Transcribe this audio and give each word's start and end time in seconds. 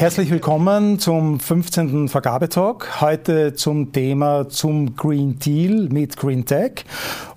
Herzlich 0.00 0.30
willkommen 0.30 0.98
zum 0.98 1.38
15. 1.38 2.08
Vergabetalk. 2.08 3.02
Heute 3.02 3.52
zum 3.52 3.92
Thema 3.92 4.48
zum 4.48 4.96
Green 4.96 5.38
Deal 5.38 5.90
mit 5.90 6.16
Green 6.16 6.46
Tech. 6.46 6.86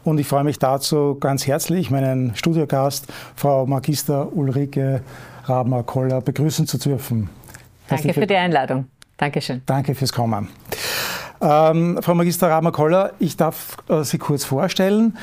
Und 0.06 0.18
ich 0.18 0.28
freue 0.28 0.46
mich 0.46 0.60
dazu 0.60 1.18
ganz 1.20 1.46
herzlich, 1.46 1.92
meinen 1.92 2.34
Studiogast, 2.38 3.12
Frau 3.36 3.66
Magister 3.66 4.32
Ulrike 4.32 5.02
Rabner-Koller, 5.44 6.22
begrüßen 6.22 6.66
zu 6.66 6.78
dürfen. 6.78 7.30
Danke 7.90 8.14
für 8.14 8.26
die 8.26 8.38
Einladung. 8.38 8.86
Dankeschön. 9.18 9.62
Danke 9.66 9.94
fürs 9.94 10.14
Kommen. 10.14 10.48
Ähm, 11.44 12.00
Frau 12.02 12.16
Magister 12.16 12.50
Rabner-Koller, 12.50 13.12
ich 13.20 13.36
darf 13.36 13.76
äh, 13.90 14.04
Sie 14.04 14.18
kurz 14.18 14.46
vorstellen. 14.46 15.18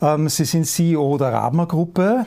Ähm, 0.00 0.26
Sie 0.30 0.46
sind 0.46 0.66
CEO 0.66 1.18
der 1.18 1.34
Rabner 1.34 1.66
Gruppe, 1.66 2.24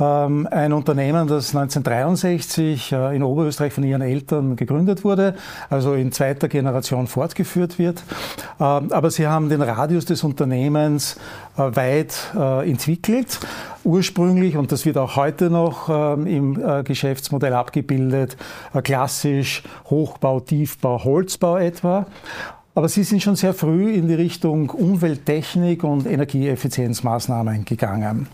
ähm, 0.00 0.48
ein 0.50 0.72
Unternehmen, 0.72 1.28
das 1.28 1.54
1963 1.54 2.90
äh, 2.90 3.14
in 3.14 3.22
Oberösterreich 3.22 3.72
von 3.72 3.84
Ihren 3.84 4.02
Eltern 4.02 4.56
gegründet 4.56 5.04
wurde, 5.04 5.36
also 5.70 5.94
in 5.94 6.10
zweiter 6.10 6.48
Generation 6.48 7.06
fortgeführt 7.06 7.78
wird. 7.78 8.02
Ähm, 8.58 8.90
aber 8.90 9.12
Sie 9.12 9.28
haben 9.28 9.48
den 9.48 9.62
Radius 9.62 10.04
des 10.04 10.24
Unternehmens 10.24 11.18
äh, 11.56 11.76
weit 11.76 12.16
äh, 12.36 12.68
entwickelt. 12.68 13.38
Ursprünglich, 13.84 14.56
und 14.56 14.72
das 14.72 14.84
wird 14.84 14.98
auch 14.98 15.14
heute 15.14 15.50
noch 15.50 15.88
ähm, 15.88 16.26
im 16.26 16.60
äh, 16.60 16.82
Geschäftsmodell 16.82 17.52
abgebildet, 17.52 18.36
äh, 18.74 18.82
klassisch 18.82 19.62
Hochbau, 19.88 20.40
Tiefbau, 20.40 21.04
Holzbau 21.04 21.58
etwa. 21.58 22.06
Aber 22.78 22.88
Sie 22.88 23.02
sind 23.02 23.20
schon 23.20 23.34
sehr 23.34 23.54
früh 23.54 23.92
in 23.92 24.06
die 24.06 24.14
Richtung 24.14 24.70
Umwelttechnik 24.70 25.82
und 25.82 26.06
Energieeffizienzmaßnahmen 26.06 27.64
gegangen. 27.64 28.28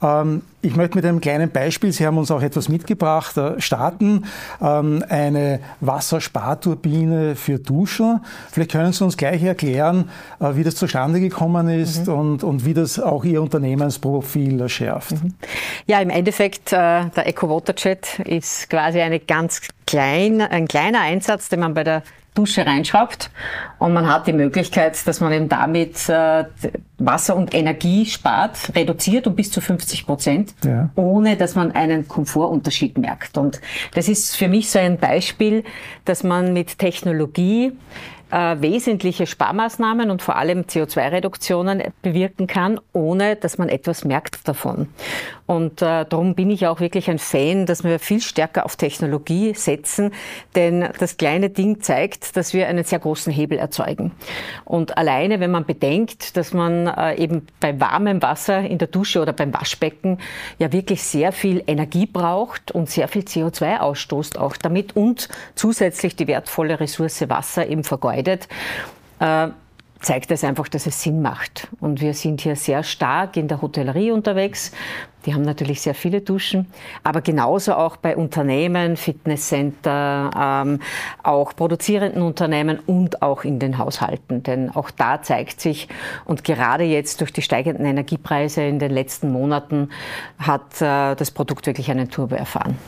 Ähm, 0.00 0.40
ich 0.62 0.76
möchte 0.76 0.96
mit 0.96 1.04
einem 1.04 1.20
kleinen 1.20 1.50
Beispiel, 1.50 1.92
Sie 1.92 2.06
haben 2.06 2.16
uns 2.16 2.30
auch 2.30 2.40
etwas 2.40 2.70
mitgebracht, 2.70 3.36
äh, 3.36 3.60
starten. 3.60 4.24
Ähm, 4.62 5.04
eine 5.10 5.60
Wassersparturbine 5.80 7.36
für 7.36 7.58
Duschen. 7.58 8.20
Vielleicht 8.50 8.70
können 8.70 8.94
Sie 8.94 9.04
uns 9.04 9.18
gleich 9.18 9.42
erklären, 9.42 10.08
äh, 10.40 10.54
wie 10.54 10.64
das 10.64 10.76
zustande 10.76 11.20
gekommen 11.20 11.68
ist 11.68 12.06
mhm. 12.06 12.14
und, 12.14 12.44
und 12.44 12.64
wie 12.64 12.72
das 12.72 12.98
auch 12.98 13.26
Ihr 13.26 13.42
Unternehmensprofil 13.42 14.70
schärft. 14.70 15.22
Mhm. 15.22 15.34
Ja, 15.86 16.00
im 16.00 16.08
Endeffekt, 16.08 16.72
äh, 16.72 17.10
der 17.10 17.26
Eco 17.26 17.50
Water 17.50 17.74
Jet 17.76 18.20
ist 18.20 18.70
quasi 18.70 19.02
eine 19.02 19.20
ganz 19.20 19.60
klein, 19.86 20.40
ein 20.40 20.66
kleiner 20.66 21.00
Einsatz, 21.02 21.50
den 21.50 21.60
man 21.60 21.74
bei 21.74 21.84
der 21.84 22.02
Dusche 22.36 22.66
reinschraubt 22.66 23.30
und 23.78 23.92
man 23.92 24.08
hat 24.08 24.26
die 24.26 24.32
Möglichkeit, 24.32 25.06
dass 25.06 25.20
man 25.20 25.32
eben 25.32 25.48
damit 25.48 26.08
äh, 26.08 26.44
Wasser 26.98 27.36
und 27.36 27.54
Energie 27.54 28.06
spart, 28.06 28.74
reduziert 28.74 29.26
um 29.26 29.34
bis 29.34 29.50
zu 29.50 29.60
50 29.60 30.06
Prozent, 30.06 30.54
ja. 30.64 30.90
ohne 30.94 31.36
dass 31.36 31.54
man 31.54 31.72
einen 31.72 32.08
Komfortunterschied 32.08 32.98
merkt. 32.98 33.36
Und 33.36 33.60
das 33.94 34.08
ist 34.08 34.36
für 34.36 34.48
mich 34.48 34.70
so 34.70 34.78
ein 34.78 34.98
Beispiel, 34.98 35.64
dass 36.04 36.22
man 36.22 36.52
mit 36.52 36.78
Technologie 36.78 37.72
äh, 38.30 38.56
wesentliche 38.60 39.26
Sparmaßnahmen 39.26 40.10
und 40.10 40.22
vor 40.22 40.36
allem 40.36 40.62
CO2-Reduktionen 40.62 41.82
bewirken 42.02 42.46
kann, 42.46 42.80
ohne 42.92 43.36
dass 43.36 43.58
man 43.58 43.68
etwas 43.68 44.04
merkt 44.04 44.48
davon. 44.48 44.88
Und 45.46 45.80
äh, 45.80 46.04
darum 46.04 46.34
bin 46.34 46.50
ich 46.50 46.66
auch 46.66 46.80
wirklich 46.80 47.08
ein 47.08 47.20
Fan, 47.20 47.66
dass 47.66 47.84
wir 47.84 48.00
viel 48.00 48.20
stärker 48.20 48.64
auf 48.64 48.74
Technologie 48.74 49.54
setzen, 49.54 50.10
denn 50.56 50.88
das 50.98 51.16
kleine 51.16 51.50
Ding 51.50 51.80
zeigt, 51.80 52.36
dass 52.36 52.52
wir 52.52 52.66
einen 52.66 52.82
sehr 52.82 52.98
großen 52.98 53.32
Hebel 53.32 53.58
erzeugen. 53.58 54.10
Und 54.64 54.98
alleine, 54.98 55.38
wenn 55.38 55.52
man 55.52 55.64
bedenkt, 55.64 56.36
dass 56.36 56.52
man 56.52 56.88
äh, 56.88 57.14
eben 57.14 57.46
bei 57.60 57.80
warmem 57.80 58.22
Wasser 58.22 58.60
in 58.60 58.78
der 58.78 58.88
Dusche 58.88 59.22
oder 59.22 59.32
beim 59.32 59.54
Waschbecken 59.54 60.18
ja 60.58 60.72
wirklich 60.72 61.02
sehr 61.04 61.30
viel 61.30 61.62
Energie 61.68 62.06
braucht 62.06 62.72
und 62.72 62.90
sehr 62.90 63.06
viel 63.06 63.22
CO2 63.22 63.78
ausstoßt 63.78 64.38
auch 64.38 64.56
damit 64.56 64.96
und 64.96 65.28
zusätzlich 65.54 66.16
die 66.16 66.26
wertvolle 66.26 66.80
Ressource 66.80 67.28
Wasser 67.28 67.68
eben 67.68 67.84
vergeudet, 67.84 68.15
äh, 69.18 69.48
zeigt 70.00 70.30
es 70.30 70.44
einfach, 70.44 70.68
dass 70.68 70.86
es 70.86 71.02
Sinn 71.02 71.22
macht. 71.22 71.68
Und 71.80 72.00
wir 72.00 72.14
sind 72.14 72.40
hier 72.40 72.56
sehr 72.56 72.82
stark 72.82 73.36
in 73.36 73.48
der 73.48 73.62
Hotellerie 73.62 74.10
unterwegs. 74.10 74.72
Die 75.24 75.34
haben 75.34 75.42
natürlich 75.42 75.80
sehr 75.80 75.94
viele 75.94 76.20
Duschen, 76.20 76.70
aber 77.02 77.20
genauso 77.20 77.74
auch 77.74 77.96
bei 77.96 78.16
Unternehmen, 78.16 78.96
Fitnesscenter, 78.96 80.30
ähm, 80.38 80.80
auch 81.24 81.56
produzierenden 81.56 82.22
Unternehmen 82.22 82.78
und 82.86 83.22
auch 83.22 83.42
in 83.42 83.58
den 83.58 83.78
Haushalten. 83.78 84.44
Denn 84.44 84.70
auch 84.70 84.92
da 84.92 85.22
zeigt 85.22 85.60
sich, 85.60 85.88
und 86.24 86.44
gerade 86.44 86.84
jetzt 86.84 87.20
durch 87.20 87.32
die 87.32 87.42
steigenden 87.42 87.86
Energiepreise 87.86 88.62
in 88.62 88.78
den 88.78 88.92
letzten 88.92 89.32
Monaten 89.32 89.90
hat 90.38 90.80
äh, 90.80 91.16
das 91.16 91.32
Produkt 91.32 91.66
wirklich 91.66 91.90
einen 91.90 92.08
Turbo 92.08 92.36
erfahren. 92.36 92.78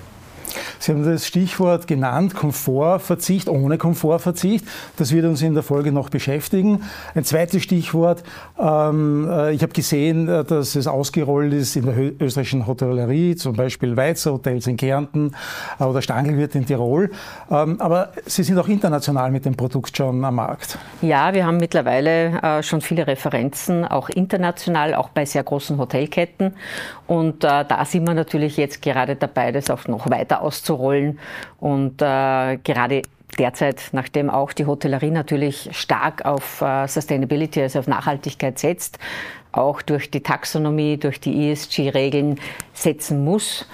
Sie 0.79 0.93
haben 0.93 1.05
das 1.05 1.27
Stichwort 1.27 1.87
genannt, 1.87 2.35
Komfortverzicht, 2.35 3.49
ohne 3.49 3.79
Komfortverzicht. 3.79 4.65
Das 4.97 5.13
wird 5.13 5.25
uns 5.25 5.43
in 5.43 5.55
der 5.55 5.63
Folge 5.63 5.93
noch 5.93 6.09
beschäftigen. 6.09 6.83
Ein 7.15 7.25
zweites 7.25 7.63
Stichwort, 7.63 8.23
ähm, 8.59 9.29
äh, 9.31 9.53
ich 9.53 9.63
habe 9.63 9.73
gesehen, 9.73 10.29
äh, 10.29 10.45
dass 10.45 10.75
es 10.77 10.87
ausgerollt 10.87 11.53
ist 11.53 11.77
in 11.77 11.87
der 11.87 11.97
österreichischen 12.21 12.67
Hotellerie, 12.67 13.37
zum 13.37 13.55
Beispiel 13.55 13.97
Weizer 13.97 14.33
Hotels 14.33 14.67
in 14.67 14.77
Kärnten 14.77 15.35
äh, 15.79 15.85
oder 15.85 16.03
Stangelwirt 16.03 16.55
in 16.55 16.67
Tirol. 16.67 17.11
Ähm, 17.51 17.81
aber 17.81 18.11
Sie 18.27 18.43
sind 18.43 18.59
auch 18.59 18.69
international 18.69 19.31
mit 19.31 19.45
dem 19.45 19.57
Produkt 19.57 19.97
schon 19.97 20.25
am 20.25 20.35
Markt. 20.35 20.79
Ja, 21.03 21.35
wir 21.35 21.47
haben 21.47 21.59
mittlerweile 21.59 22.41
äh, 22.43 22.63
schon 22.63 22.81
viele 22.81 23.07
Referenzen, 23.07 23.85
auch 23.85 24.09
international, 24.09 24.95
auch 24.95 25.09
bei 25.11 25.25
sehr 25.25 25.43
großen 25.43 25.79
Hotelketten. 25.79 26.55
Und 27.07 27.45
äh, 27.45 27.65
da 27.65 27.85
sind 27.85 28.07
wir 28.07 28.15
natürlich 28.15 28.57
jetzt 28.57 28.83
gerade 28.83 29.17
dabei, 29.17 29.53
das 29.53 29.71
auch 29.71 29.87
noch 29.89 30.11
weiter 30.11 30.38
auszurollen. 30.41 31.19
Und 31.59 32.03
äh, 32.03 32.57
gerade 32.59 33.03
derzeit, 33.39 33.89
nachdem 33.93 34.31
auch 34.31 34.53
die 34.53 34.67
Hotellerie 34.67 35.11
natürlich 35.11 35.69
stark 35.73 36.25
auf 36.25 36.61
äh, 36.61 36.87
Sustainability, 36.87 37.63
also 37.63 37.81
auf 37.81 37.87
Nachhaltigkeit 37.87 38.59
setzt, 38.59 38.99
auch 39.53 39.83
durch 39.83 40.11
die 40.11 40.23
Taxonomie, 40.23 40.97
durch 40.97 41.21
die 41.21 41.51
ESG-Regeln 41.51 42.39
setzen 42.75 43.25
muss, 43.25 43.67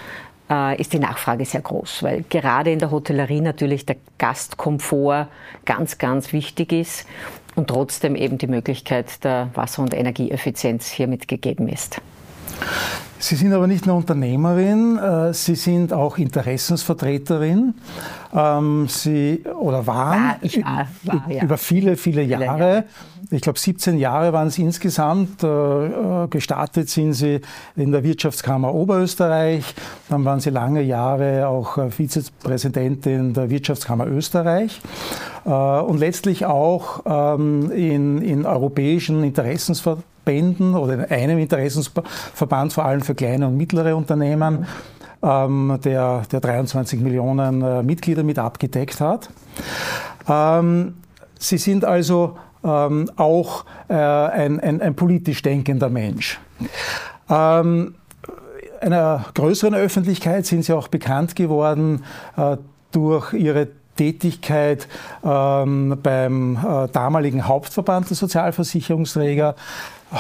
äh, 0.51 0.81
ist 0.81 0.93
die 0.93 0.99
Nachfrage 0.99 1.45
sehr 1.45 1.63
groß, 1.63 2.03
weil 2.03 2.25
gerade 2.29 2.73
in 2.73 2.79
der 2.79 2.91
Hotellerie 2.91 3.41
natürlich 3.41 3.87
der 3.87 3.97
Gastkomfort 4.19 5.29
ganz, 5.65 5.99
ganz 5.99 6.33
wichtig 6.33 6.73
ist 6.73 7.07
und 7.55 7.69
trotzdem 7.69 8.17
eben 8.17 8.39
die 8.39 8.47
Möglichkeit 8.47 9.25
der 9.25 9.51
Wasser- 9.55 9.83
und 9.83 9.95
Energieeffizienz 9.95 10.91
hiermit 10.91 11.29
gegeben 11.29 11.69
ist. 11.69 12.01
Sie 13.25 13.37
sind 13.37 13.55
aber 13.55 13.67
nicht 13.67 13.87
nur 13.87 13.97
Unternehmerin, 13.97 14.99
äh, 14.99 15.33
Sie 15.33 15.55
sind 15.55 15.95
auch 15.95 16.19
Interessensvertreterin. 16.19 17.73
Ähm, 18.35 18.87
Sie 18.87 19.43
oder 19.59 19.87
waren 19.87 20.25
war, 20.25 20.37
ich 20.43 20.63
war, 20.63 20.87
war, 21.05 21.31
ja. 21.31 21.43
über 21.43 21.57
viele, 21.57 21.97
viele 21.97 22.21
Jahre. 22.23 22.85
Ich 23.31 23.41
glaube, 23.41 23.59
17 23.59 23.97
Jahre 23.97 24.35
waren 24.35 24.49
es 24.49 24.59
insgesamt. 24.59 25.43
Äh, 25.43 25.47
äh, 25.47 26.29
gestartet 26.29 26.91
sind 26.91 27.15
Sie 27.15 27.41
in 27.77 27.93
der 27.93 28.05
Wirtschaftskammer 28.05 28.75
Oberösterreich. 28.75 29.75
Dann 30.11 30.27
waren 30.27 30.41
Sie 30.41 30.51
lange 30.51 30.83
Jahre 30.83 31.49
auch 31.49 31.79
Vizepräsidentin 31.91 33.33
der 33.33 33.49
Wirtschaftskammer 33.49 34.07
Österreich. 34.07 34.83
Und 35.45 35.99
letztlich 35.99 36.45
auch 36.45 37.03
ähm, 37.07 37.71
in, 37.71 38.23
in 38.23 38.47
europäischen 38.47 39.25
Interessensvertretungen 39.25 40.14
Verbänden 40.25 40.75
oder 40.75 40.95
in 40.95 41.05
einem 41.05 41.39
Interessensverband, 41.39 42.73
vor 42.73 42.85
allem 42.85 43.03
für 43.03 43.15
kleine 43.15 43.47
und 43.47 43.57
mittlere 43.57 43.95
Unternehmen, 43.95 44.67
ähm, 45.23 45.79
der, 45.85 46.23
der 46.33 46.41
23 46.41 47.01
Millionen 47.01 47.63
äh, 47.63 47.83
Mitglieder 47.83 48.23
mit 48.23 48.39
abgedeckt 48.39 49.01
hat. 49.01 49.29
Ähm, 50.29 50.95
sie 51.39 51.59
sind 51.59 51.85
also 51.85 52.39
ähm, 52.65 53.11
auch 53.17 53.67
äh, 53.89 53.95
ein, 53.95 54.61
ein, 54.61 54.81
ein, 54.81 54.95
politisch 54.95 55.43
denkender 55.43 55.91
Mensch. 55.91 56.41
Ähm, 57.29 57.95
einer 58.81 59.27
größeren 59.35 59.75
Öffentlichkeit 59.75 60.47
sind 60.47 60.65
Sie 60.65 60.73
auch 60.73 60.89
bekannt 60.89 61.37
geworden 61.37 62.05
äh, 62.37 62.57
durch 62.93 63.35
Ihre 63.35 63.69
Tätigkeit 63.97 64.89
ähm, 65.25 65.99
beim 66.03 66.57
äh, 66.57 66.89
damaligen 66.89 67.47
Hauptverband 67.47 68.11
der 68.11 68.17
Sozialversicherungsträger, 68.17 69.55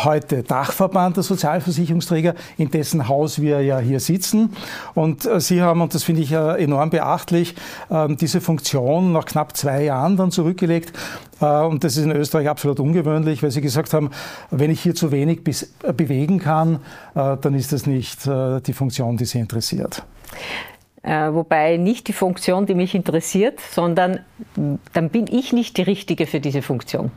heute 0.02 0.42
Dachverband 0.42 1.16
der 1.16 1.22
Sozialversicherungsträger, 1.22 2.34
in 2.56 2.70
dessen 2.70 3.08
Haus 3.08 3.40
wir 3.40 3.60
ja 3.62 3.78
hier 3.78 4.00
sitzen. 4.00 4.54
Und 4.94 5.26
äh, 5.26 5.40
Sie 5.40 5.62
haben, 5.62 5.80
und 5.80 5.94
das 5.94 6.02
finde 6.02 6.22
ich 6.22 6.32
enorm 6.32 6.90
beachtlich, 6.90 7.54
ähm, 7.90 8.16
diese 8.16 8.40
Funktion 8.40 9.12
nach 9.12 9.26
knapp 9.26 9.56
zwei 9.56 9.84
Jahren 9.84 10.16
dann 10.16 10.30
zurückgelegt. 10.30 10.92
Äh, 11.40 11.44
und 11.44 11.84
das 11.84 11.96
ist 11.96 12.04
in 12.04 12.12
Österreich 12.12 12.48
absolut 12.48 12.80
ungewöhnlich, 12.80 13.42
weil 13.42 13.50
Sie 13.50 13.60
gesagt 13.60 13.92
haben, 13.94 14.10
wenn 14.50 14.70
ich 14.70 14.80
hier 14.80 14.94
zu 14.94 15.12
wenig 15.12 15.40
äh, 15.82 15.92
bewegen 15.92 16.38
kann, 16.38 16.80
dann 17.14 17.54
ist 17.54 17.72
das 17.72 17.86
nicht 17.86 18.26
die 18.26 18.72
Funktion, 18.72 19.16
die 19.16 19.24
Sie 19.24 19.38
interessiert. 19.38 20.04
Äh, 21.04 21.34
wobei 21.34 21.76
nicht 21.76 22.08
die 22.08 22.14
Funktion, 22.14 22.64
die 22.64 22.74
mich 22.74 22.94
interessiert, 22.94 23.60
sondern 23.60 24.20
dann 24.94 25.10
bin 25.10 25.26
ich 25.26 25.52
nicht 25.52 25.76
die 25.76 25.82
Richtige 25.82 26.26
für 26.26 26.40
diese 26.40 26.62
Funktion. 26.62 27.10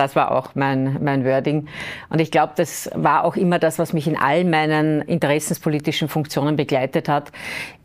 Das 0.00 0.16
war 0.16 0.32
auch 0.32 0.54
mein, 0.54 0.98
mein 1.02 1.26
Wording. 1.26 1.68
Und 2.08 2.20
ich 2.20 2.30
glaube, 2.30 2.54
das 2.56 2.90
war 2.94 3.24
auch 3.24 3.36
immer 3.36 3.58
das, 3.58 3.78
was 3.78 3.92
mich 3.92 4.06
in 4.06 4.16
all 4.16 4.44
meinen 4.44 5.02
interessenspolitischen 5.02 6.08
Funktionen 6.08 6.56
begleitet 6.56 7.08
hat. 7.08 7.30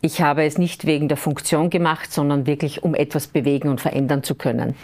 Ich 0.00 0.22
habe 0.22 0.44
es 0.44 0.56
nicht 0.56 0.86
wegen 0.86 1.08
der 1.08 1.18
Funktion 1.18 1.68
gemacht, 1.68 2.10
sondern 2.10 2.46
wirklich, 2.46 2.82
um 2.82 2.94
etwas 2.94 3.26
bewegen 3.26 3.68
und 3.68 3.82
verändern 3.82 4.22
zu 4.22 4.34
können. 4.34 4.74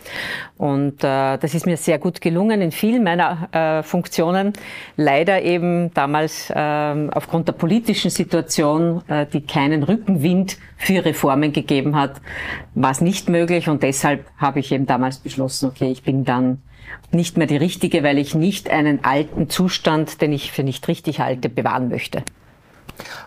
Und 0.59 1.03
äh, 1.05 1.39
das 1.39 1.55
ist 1.55 1.65
mir 1.65 1.79
sehr 1.79 1.99
gut 1.99 2.21
gelungen 2.21 2.61
in 2.61 2.71
vielen 2.71 3.03
meiner 3.03 3.49
äh, 3.53 3.83
Funktionen. 3.83 4.53
Leider 4.97 5.41
eben 5.43 5.93
damals 5.95 6.51
äh, 6.51 6.55
aufgrund 7.13 7.49
der 7.49 7.55
politischen 7.55 8.11
Situation, 8.11 9.03
äh, 9.09 9.25
die 9.25 9.41
keinen 9.41 9.85
Rückenwind 9.85 10.59
für 10.77 11.03
Reformen 11.03 11.55
gegeben 11.55 11.97
hat, 11.97 12.21
war 12.75 12.91
es 12.91 13.01
nicht 13.01 13.31
möglich. 13.31 13.71
Und 13.71 13.83
deshalb 13.83 14.27
habe 14.37 14.61
ich 14.61 14.71
eben 14.71 14.85
damals 14.85 15.19
beschlossen, 15.19 15.71
okay, 15.71 15.91
ich 15.91 16.03
bin 16.03 16.25
dann 16.25 16.59
nicht 17.11 17.37
mehr 17.37 17.47
die 17.47 17.57
richtige, 17.57 18.03
weil 18.03 18.19
ich 18.19 18.35
nicht 18.35 18.71
einen 18.71 19.05
alten 19.05 19.49
Zustand, 19.49 20.21
den 20.21 20.33
ich 20.33 20.53
für 20.53 20.63
nicht 20.63 20.89
richtig 20.89 21.21
halte, 21.21 21.49
bewahren 21.49 21.89
möchte. 21.89 22.23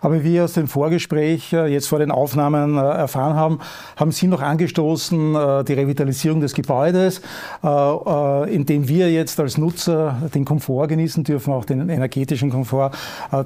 Aber 0.01 0.23
wie 0.23 0.33
wir 0.33 0.43
aus 0.45 0.53
dem 0.53 0.67
Vorgespräch 0.67 1.53
äh, 1.53 1.67
jetzt 1.67 1.87
vor 1.87 1.99
den 1.99 2.11
Aufnahmen 2.11 2.77
äh, 2.77 2.81
erfahren 2.81 3.35
haben, 3.35 3.59
haben 3.95 4.11
Sie 4.11 4.27
noch 4.27 4.41
angestoßen 4.41 5.35
äh, 5.35 5.63
die 5.63 5.73
Revitalisierung 5.73 6.39
des 6.39 6.53
Gebäudes, 6.53 7.21
indem 7.61 8.87
wir 8.87 9.11
jetzt 9.11 9.39
als 9.39 9.57
Nutzer 9.57 10.29
den 10.33 10.45
Komfort 10.45 10.87
genießen 10.87 11.23
dürfen, 11.23 11.53
auch 11.53 11.65
den 11.65 11.89
energetischen 11.89 12.49
Komfort. 12.49 12.91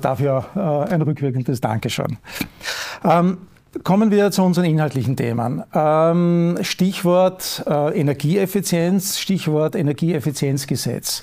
Dafür 0.02 0.88
ein 0.90 1.02
rückwirkendes 1.02 1.62
Dankeschön. 1.62 2.18
Kommen 3.84 4.10
wir 4.10 4.32
zu 4.32 4.42
unseren 4.42 4.66
inhaltlichen 4.66 5.16
Themen. 5.16 5.64
Ähm, 5.76 6.58
Stichwort 6.62 7.64
äh, 7.68 8.00
Energieeffizienz, 8.00 9.20
Stichwort 9.20 9.76
Energieeffizienzgesetz. 9.76 11.22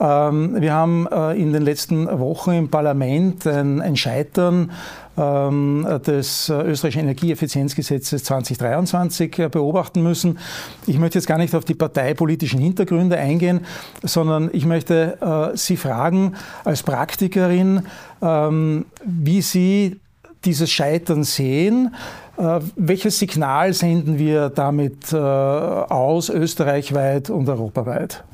Ähm, 0.00 0.56
wir 0.58 0.72
haben 0.72 1.06
äh, 1.06 1.34
in 1.34 1.52
den 1.52 1.62
letzten 1.62 2.06
Wochen 2.18 2.52
im 2.52 2.70
Parlament 2.70 3.46
ein, 3.46 3.94
Scheitern 3.96 4.72
ähm, 5.18 5.86
des 6.06 6.48
äh, 6.48 6.54
österreichischen 6.62 7.02
Energieeffizienzgesetzes 7.02 8.24
2023 8.24 9.38
äh, 9.38 9.48
beobachten 9.50 10.02
müssen. 10.02 10.38
Ich 10.86 10.98
möchte 10.98 11.18
jetzt 11.18 11.26
gar 11.26 11.38
nicht 11.38 11.54
auf 11.54 11.66
die 11.66 11.74
parteipolitischen 11.74 12.58
Hintergründe 12.58 13.18
eingehen, 13.18 13.60
sondern 14.02 14.48
ich 14.52 14.64
möchte 14.64 15.52
Sie 15.54 15.76
fragen 15.76 16.34
als 16.64 16.82
Praktikerin, 16.82 17.82
wie 18.20 19.42
Sie 19.42 20.00
dieses 20.46 20.70
Scheitern 20.70 21.24
sehen. 21.24 21.94
Äh, 22.38 22.60
welches 22.76 23.18
Signal 23.18 23.72
senden 23.72 24.18
wir 24.18 24.50
damit 24.50 25.12
äh, 25.12 25.16
aus, 25.16 26.28
österreichweit 26.28 27.30
und 27.30 27.48
europaweit? 27.48 28.24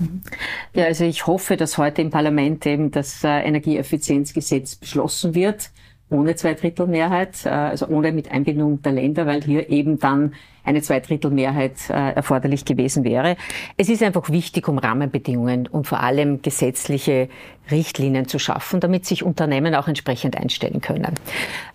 Ja, 0.74 0.84
also 0.84 1.04
ich 1.04 1.26
hoffe, 1.26 1.56
dass 1.56 1.78
heute 1.78 2.02
im 2.02 2.10
Parlament 2.10 2.66
eben 2.66 2.90
das 2.90 3.24
äh, 3.24 3.28
Energieeffizienzgesetz 3.28 4.76
beschlossen 4.76 5.34
wird 5.34 5.70
ohne 6.12 6.36
Zweidrittelmehrheit, 6.36 7.46
also 7.46 7.86
ohne 7.88 8.12
mit 8.12 8.30
Einbindung 8.30 8.82
der 8.82 8.92
Länder, 8.92 9.26
weil 9.26 9.42
hier 9.42 9.68
eben 9.70 9.98
dann 9.98 10.32
eine 10.64 10.82
Zweidrittelmehrheit 10.82 11.90
äh, 11.90 12.12
erforderlich 12.14 12.64
gewesen 12.64 13.04
wäre. 13.04 13.36
Es 13.76 13.88
ist 13.88 14.02
einfach 14.02 14.30
wichtig, 14.30 14.68
um 14.68 14.78
Rahmenbedingungen 14.78 15.66
und 15.66 15.86
vor 15.86 16.00
allem 16.00 16.42
gesetzliche 16.42 17.28
Richtlinien 17.70 18.28
zu 18.28 18.38
schaffen, 18.38 18.80
damit 18.80 19.06
sich 19.06 19.24
Unternehmen 19.24 19.74
auch 19.74 19.88
entsprechend 19.88 20.36
einstellen 20.36 20.80
können. 20.80 21.14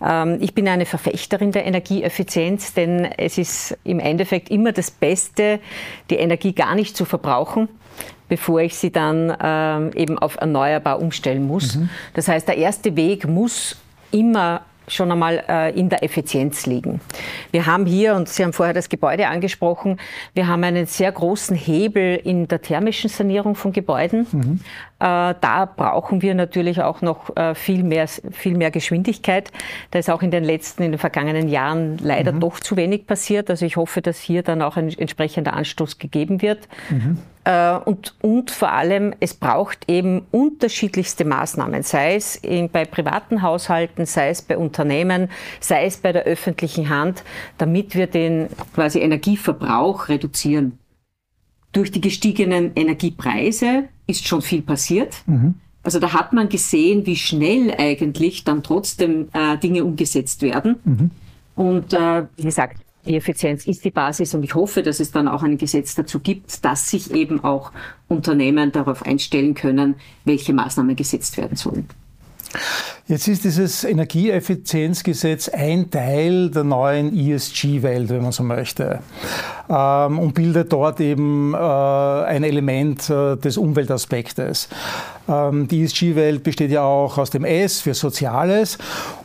Ähm, 0.05 0.37
ich 0.39 0.53
bin 0.53 0.67
eine 0.67 0.85
Verfechterin 0.85 1.51
der 1.51 1.65
Energieeffizienz, 1.65 2.73
denn 2.73 3.05
es 3.17 3.37
ist 3.37 3.77
im 3.83 3.99
Endeffekt 3.99 4.49
immer 4.49 4.71
das 4.71 4.91
Beste, 4.91 5.59
die 6.09 6.15
Energie 6.15 6.53
gar 6.53 6.75
nicht 6.75 6.95
zu 6.95 7.03
verbrauchen, 7.03 7.67
bevor 8.29 8.61
ich 8.61 8.75
sie 8.77 8.91
dann 8.91 9.35
ähm, 9.41 9.91
eben 9.95 10.17
auf 10.17 10.37
erneuerbar 10.37 11.01
umstellen 11.01 11.45
muss. 11.45 11.75
Mhm. 11.75 11.89
Das 12.13 12.27
heißt, 12.27 12.47
der 12.47 12.57
erste 12.57 12.95
Weg 12.95 13.27
muss 13.27 13.77
immer 14.11 14.61
schon 14.87 15.11
einmal 15.11 15.43
äh, 15.49 15.77
in 15.77 15.89
der 15.89 16.03
Effizienz 16.03 16.65
liegen. 16.65 17.01
Wir 17.51 17.65
haben 17.65 17.85
hier, 17.85 18.15
und 18.15 18.29
Sie 18.29 18.43
haben 18.43 18.53
vorher 18.53 18.73
das 18.73 18.89
Gebäude 18.89 19.27
angesprochen, 19.27 19.99
wir 20.33 20.47
haben 20.47 20.63
einen 20.63 20.85
sehr 20.85 21.11
großen 21.11 21.55
Hebel 21.55 22.15
in 22.23 22.47
der 22.47 22.61
thermischen 22.61 23.09
Sanierung 23.09 23.55
von 23.55 23.73
Gebäuden. 23.73 24.27
Mhm. 24.31 24.59
Äh, 24.99 25.35
da 25.39 25.65
brauchen 25.65 26.23
wir 26.23 26.33
natürlich 26.33 26.81
auch 26.81 27.01
noch 27.01 27.35
äh, 27.35 27.53
viel 27.53 27.83
mehr, 27.83 28.07
viel 28.07 28.57
mehr 28.57 28.71
Geschwindigkeit. 28.71 29.51
Da 29.91 29.99
ist 29.99 30.09
auch 30.09 30.23
in 30.23 30.31
den 30.31 30.43
letzten, 30.43 30.81
in 30.81 30.91
den 30.91 30.97
vergangenen 30.97 31.49
Jahren 31.49 31.99
leider 31.99 32.31
mhm. 32.31 32.39
doch 32.39 32.59
zu 32.59 32.75
wenig 32.77 33.05
passiert. 33.05 33.49
Also 33.51 33.65
ich 33.65 33.77
hoffe, 33.77 34.01
dass 34.01 34.19
hier 34.19 34.41
dann 34.41 34.63
auch 34.63 34.75
ein 34.75 34.89
entsprechender 34.89 35.53
Anstoß 35.53 35.99
gegeben 35.99 36.41
wird. 36.41 36.67
Mhm. 36.89 37.19
Äh, 37.43 37.77
und, 37.85 38.15
und 38.23 38.49
vor 38.49 38.71
allem, 38.71 39.13
es 39.19 39.35
braucht 39.35 39.87
eben 39.87 40.25
unterschiedlichste 40.31 41.25
Maßnahmen, 41.25 41.83
sei 41.83 42.15
es 42.15 42.35
in, 42.35 42.69
bei 42.69 42.83
privaten 42.83 43.43
Haushalten, 43.43 44.07
sei 44.07 44.29
es 44.29 44.41
bei 44.41 44.57
Unternehmen, 44.57 45.29
sei 45.59 45.85
es 45.85 45.97
bei 45.97 46.11
der 46.11 46.23
öffentlichen 46.23 46.89
Hand, 46.89 47.23
damit 47.59 47.93
wir 47.95 48.07
den 48.07 48.47
quasi 48.73 48.99
Energieverbrauch 48.99 50.09
reduzieren. 50.09 50.79
Durch 51.71 51.91
die 51.91 52.01
gestiegenen 52.01 52.71
Energiepreise 52.75 53.89
ist 54.07 54.27
schon 54.27 54.41
viel 54.41 54.61
passiert. 54.61 55.15
Mhm. 55.27 55.55
Also 55.83 55.99
da 55.99 56.13
hat 56.13 56.33
man 56.33 56.49
gesehen, 56.49 57.05
wie 57.05 57.15
schnell 57.15 57.73
eigentlich 57.77 58.43
dann 58.43 58.63
trotzdem 58.63 59.29
äh, 59.33 59.57
Dinge 59.57 59.85
umgesetzt 59.85 60.41
werden. 60.41 60.77
Mhm. 60.83 61.11
Und 61.55 61.93
äh, 61.93 62.25
wie 62.35 62.43
gesagt, 62.43 62.81
die 63.05 63.15
Effizienz 63.15 63.65
ist 63.67 63.85
die 63.85 63.91
Basis 63.91 64.33
und 64.33 64.43
ich 64.43 64.53
hoffe, 64.53 64.83
dass 64.83 64.99
es 64.99 65.11
dann 65.11 65.27
auch 65.27 65.43
ein 65.43 65.57
Gesetz 65.57 65.95
dazu 65.95 66.19
gibt, 66.19 66.65
dass 66.65 66.89
sich 66.89 67.11
eben 67.11 67.43
auch 67.43 67.71
Unternehmen 68.09 68.71
darauf 68.71 69.05
einstellen 69.05 69.53
können, 69.53 69.95
welche 70.25 70.53
Maßnahmen 70.53 70.95
gesetzt 70.95 71.37
werden 71.37 71.55
sollen. 71.55 71.87
Jetzt 73.07 73.27
ist 73.29 73.45
dieses 73.45 73.85
Energieeffizienzgesetz 73.85 75.47
ein 75.47 75.89
Teil 75.89 76.49
der 76.49 76.65
neuen 76.65 77.17
ESG-Welt, 77.17 78.09
wenn 78.09 78.21
man 78.21 78.33
so 78.33 78.43
möchte, 78.43 78.99
ähm, 79.69 80.19
und 80.19 80.33
bildet 80.33 80.73
dort 80.73 80.99
eben 80.99 81.53
äh, 81.53 81.57
ein 81.57 82.43
Element 82.43 83.09
äh, 83.09 83.37
des 83.37 83.57
Umweltaspektes. 83.57 84.67
Ähm, 85.29 85.67
die 85.69 85.83
ESG-Welt 85.83 86.43
besteht 86.43 86.71
ja 86.71 86.83
auch 86.83 87.17
aus 87.17 87.29
dem 87.29 87.45
S 87.45 87.79
für 87.79 87.93
Soziales 87.93 88.77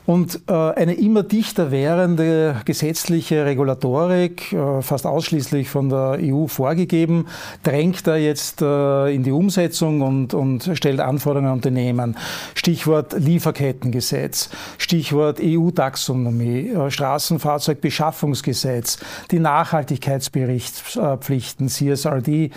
und 0.05 0.41
äh, 0.49 0.53
eine 0.53 0.95
immer 0.95 1.23
dichter 1.23 1.71
werdende 1.71 2.57
gesetzliche 2.65 3.45
Regulatorik, 3.45 4.53
äh, 4.53 4.83
fast 4.83 5.07
ausschließlich 5.07 5.69
von 5.69 5.89
der 5.89 6.19
EU 6.21 6.49
vorgegeben, 6.49 7.29
drängt 7.63 8.05
da 8.07 8.17
jetzt 8.17 8.63
äh, 8.63 9.15
in 9.15 9.23
die 9.23 9.31
Umsetzung 9.31 10.01
und, 10.01 10.35
und 10.35 10.73
stellt 10.75 10.99
Anforderungen 10.99 11.51
an 11.51 11.55
Unternehmen. 11.55 12.17
Stichwort 12.55 13.13
Lieferkettengesetz, 13.13 14.51
Stichwort 14.79 15.39
EU-Taxonomie, 15.41 16.73
Straßenfahrzeugbeschaffungsgesetz, 16.89 18.99
die 19.31 19.39
Nachhaltigkeitsberichtspflichten, 19.39 21.69
CSRD, 21.69 22.51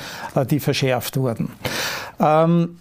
die 0.50 0.60
verschärft 0.60 1.18
wurden. 1.18 1.52
Ähm, 2.20 2.78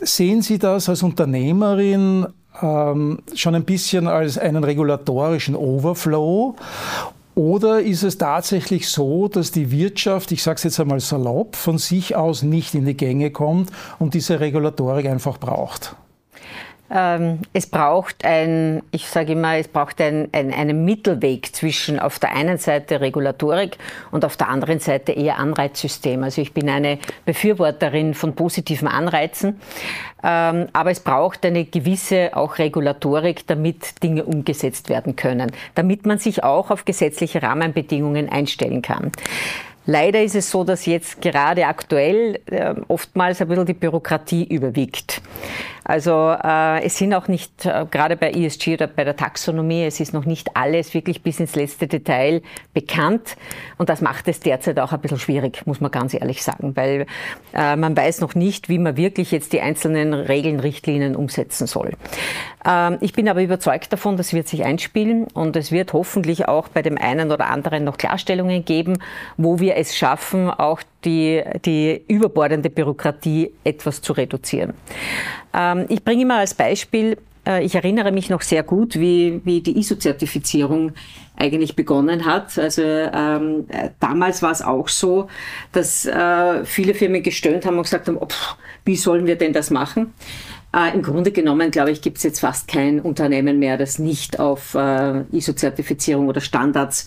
Sehen 0.00 0.42
Sie 0.42 0.60
das 0.60 0.88
als 0.88 1.02
Unternehmerin 1.02 2.28
ähm, 2.62 3.18
schon 3.34 3.54
ein 3.54 3.64
bisschen 3.64 4.06
als 4.06 4.38
einen 4.38 4.64
regulatorischen 4.64 5.54
Overflow? 5.54 6.56
Oder 7.34 7.80
ist 7.80 8.02
es 8.02 8.18
tatsächlich 8.18 8.88
so, 8.88 9.28
dass 9.28 9.52
die 9.52 9.70
Wirtschaft, 9.70 10.32
ich 10.32 10.42
sage 10.42 10.56
es 10.56 10.64
jetzt 10.64 10.80
einmal 10.80 10.98
salopp, 10.98 11.54
von 11.54 11.78
sich 11.78 12.16
aus 12.16 12.42
nicht 12.42 12.74
in 12.74 12.84
die 12.84 12.96
Gänge 12.96 13.30
kommt 13.30 13.70
und 14.00 14.14
diese 14.14 14.40
Regulatorik 14.40 15.06
einfach 15.06 15.38
braucht? 15.38 15.94
Ähm, 16.90 17.40
es 17.52 17.66
braucht 17.66 18.24
ein, 18.24 18.82
ich 18.92 19.08
sage 19.08 19.32
immer, 19.32 19.56
es 19.56 19.68
braucht 19.68 20.00
ein, 20.00 20.28
ein, 20.32 20.52
einen 20.52 20.84
Mittelweg 20.84 21.54
zwischen 21.54 21.98
auf 21.98 22.18
der 22.18 22.34
einen 22.34 22.56
Seite 22.56 23.00
Regulatorik 23.00 23.76
und 24.10 24.24
auf 24.24 24.36
der 24.36 24.48
anderen 24.48 24.78
Seite 24.78 25.12
eher 25.12 25.38
Anreizsystem. 25.38 26.22
Also 26.22 26.40
ich 26.40 26.54
bin 26.54 26.68
eine 26.70 26.98
Befürworterin 27.26 28.14
von 28.14 28.34
positiven 28.34 28.88
Anreizen, 28.88 29.60
ähm, 30.22 30.68
aber 30.72 30.90
es 30.90 31.00
braucht 31.00 31.44
eine 31.44 31.66
gewisse 31.66 32.34
auch 32.34 32.58
Regulatorik, 32.58 33.46
damit 33.46 34.02
Dinge 34.02 34.24
umgesetzt 34.24 34.88
werden 34.88 35.14
können, 35.14 35.52
damit 35.74 36.06
man 36.06 36.18
sich 36.18 36.42
auch 36.42 36.70
auf 36.70 36.86
gesetzliche 36.86 37.42
Rahmenbedingungen 37.42 38.30
einstellen 38.30 38.80
kann. 38.80 39.12
Leider 39.90 40.22
ist 40.22 40.34
es 40.34 40.50
so, 40.50 40.64
dass 40.64 40.84
jetzt 40.84 41.22
gerade 41.22 41.66
aktuell 41.66 42.40
äh, 42.50 42.74
oftmals 42.88 43.40
ein 43.40 43.48
bisschen 43.48 43.64
die 43.64 43.72
Bürokratie 43.72 44.44
überwiegt. 44.44 45.22
Also 45.82 46.36
äh, 46.44 46.84
es 46.84 46.98
sind 46.98 47.14
auch 47.14 47.28
nicht, 47.28 47.64
äh, 47.64 47.86
gerade 47.90 48.18
bei 48.18 48.30
ESG 48.32 48.74
oder 48.74 48.86
bei 48.86 49.04
der 49.04 49.16
Taxonomie, 49.16 49.84
es 49.84 49.98
ist 50.00 50.12
noch 50.12 50.26
nicht 50.26 50.54
alles 50.54 50.92
wirklich 50.92 51.22
bis 51.22 51.40
ins 51.40 51.56
letzte 51.56 51.86
Detail 51.86 52.42
bekannt. 52.74 53.38
Und 53.78 53.88
das 53.88 54.02
macht 54.02 54.28
es 54.28 54.40
derzeit 54.40 54.78
auch 54.80 54.92
ein 54.92 55.00
bisschen 55.00 55.18
schwierig, 55.18 55.66
muss 55.66 55.80
man 55.80 55.90
ganz 55.90 56.12
ehrlich 56.12 56.42
sagen, 56.42 56.76
weil 56.76 57.06
äh, 57.54 57.74
man 57.74 57.96
weiß 57.96 58.20
noch 58.20 58.34
nicht, 58.34 58.68
wie 58.68 58.78
man 58.78 58.98
wirklich 58.98 59.30
jetzt 59.30 59.54
die 59.54 59.62
einzelnen 59.62 60.12
Regeln, 60.12 60.60
Richtlinien 60.60 61.16
umsetzen 61.16 61.66
soll. 61.66 61.94
Ähm, 62.66 62.98
ich 63.00 63.14
bin 63.14 63.26
aber 63.26 63.42
überzeugt 63.42 63.90
davon, 63.90 64.18
das 64.18 64.34
wird 64.34 64.46
sich 64.46 64.66
einspielen 64.66 65.28
und 65.32 65.56
es 65.56 65.72
wird 65.72 65.94
hoffentlich 65.94 66.48
auch 66.48 66.68
bei 66.68 66.82
dem 66.82 66.98
einen 66.98 67.32
oder 67.32 67.46
anderen 67.46 67.84
noch 67.84 67.96
Klarstellungen 67.96 68.66
geben, 68.66 68.98
wo 69.38 69.58
wir 69.58 69.77
es 69.78 69.96
schaffen, 69.96 70.50
auch 70.50 70.80
die, 71.04 71.42
die 71.64 72.02
überbordende 72.08 72.70
Bürokratie 72.70 73.52
etwas 73.64 74.02
zu 74.02 74.12
reduzieren. 74.12 74.74
Ähm, 75.54 75.86
ich 75.88 76.04
bringe 76.04 76.22
immer 76.22 76.38
als 76.38 76.54
Beispiel, 76.54 77.16
äh, 77.46 77.64
ich 77.64 77.74
erinnere 77.74 78.12
mich 78.12 78.28
noch 78.30 78.42
sehr 78.42 78.62
gut, 78.62 78.98
wie, 78.98 79.40
wie 79.44 79.60
die 79.60 79.78
ISO-Zertifizierung 79.78 80.92
eigentlich 81.36 81.74
begonnen 81.76 82.26
hat. 82.26 82.58
Also 82.58 82.82
ähm, 82.82 83.66
damals 84.00 84.42
war 84.42 84.50
es 84.50 84.60
auch 84.60 84.88
so, 84.88 85.28
dass 85.72 86.04
äh, 86.04 86.64
viele 86.64 86.94
Firmen 86.94 87.22
gestöhnt 87.22 87.64
haben 87.64 87.76
und 87.76 87.84
gesagt 87.84 88.08
haben, 88.08 88.18
wie 88.84 88.96
sollen 88.96 89.26
wir 89.26 89.36
denn 89.36 89.52
das 89.52 89.70
machen? 89.70 90.12
Äh, 90.74 90.94
Im 90.94 91.02
Grunde 91.02 91.32
genommen, 91.32 91.70
glaube 91.70 91.90
ich, 91.90 92.02
gibt 92.02 92.18
es 92.18 92.24
jetzt 92.24 92.40
fast 92.40 92.68
kein 92.68 93.00
Unternehmen 93.00 93.58
mehr, 93.58 93.78
das 93.78 93.98
nicht 93.98 94.38
auf 94.38 94.74
äh, 94.74 95.22
ISO-Zertifizierung 95.32 96.28
oder 96.28 96.42
Standards 96.42 97.06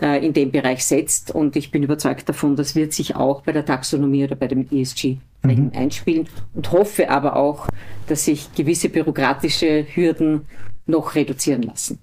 äh, 0.00 0.24
in 0.24 0.32
dem 0.32 0.52
Bereich 0.52 0.84
setzt. 0.84 1.34
Und 1.34 1.56
ich 1.56 1.72
bin 1.72 1.82
überzeugt 1.82 2.28
davon, 2.28 2.54
das 2.54 2.76
wird 2.76 2.92
sich 2.92 3.16
auch 3.16 3.42
bei 3.42 3.52
der 3.52 3.64
Taxonomie 3.64 4.24
oder 4.24 4.36
bei 4.36 4.46
dem 4.46 4.68
ESG 4.70 5.18
mhm. 5.42 5.72
einspielen 5.74 6.28
und 6.54 6.70
hoffe 6.70 7.10
aber 7.10 7.34
auch, 7.34 7.66
dass 8.06 8.26
sich 8.26 8.52
gewisse 8.54 8.88
bürokratische 8.88 9.86
Hürden 9.92 10.42
noch 10.86 11.16
reduzieren 11.16 11.62
lassen. 11.62 11.98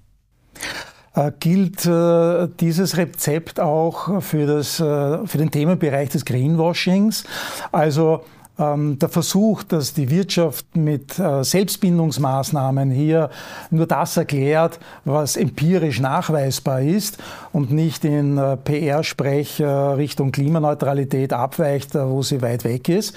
Äh, 1.14 1.32
gilt 1.40 1.86
äh, 1.86 2.48
dieses 2.60 2.96
Rezept 2.96 3.60
auch 3.60 4.22
für, 4.22 4.46
das, 4.46 4.78
äh, 4.78 5.26
für 5.26 5.38
den 5.38 5.50
Themenbereich 5.50 6.10
des 6.10 6.24
Greenwashings? 6.24 7.24
Also 7.72 8.24
der 8.58 9.08
Versuch, 9.08 9.62
dass 9.62 9.94
die 9.94 10.10
Wirtschaft 10.10 10.76
mit 10.76 11.16
äh, 11.18 11.44
Selbstbindungsmaßnahmen 11.44 12.90
hier 12.90 13.30
nur 13.70 13.86
das 13.86 14.16
erklärt, 14.16 14.80
was 15.04 15.36
empirisch 15.36 16.00
nachweisbar 16.00 16.80
ist 16.80 17.18
und 17.52 17.70
nicht 17.70 18.04
in 18.04 18.36
äh, 18.36 18.56
PR-Sprech 18.56 19.62
Richtung 19.62 20.32
Klimaneutralität 20.32 21.32
abweicht, 21.32 21.94
äh, 21.94 22.08
wo 22.08 22.22
sie 22.22 22.42
weit 22.42 22.64
weg 22.64 22.88
ist. 22.88 23.14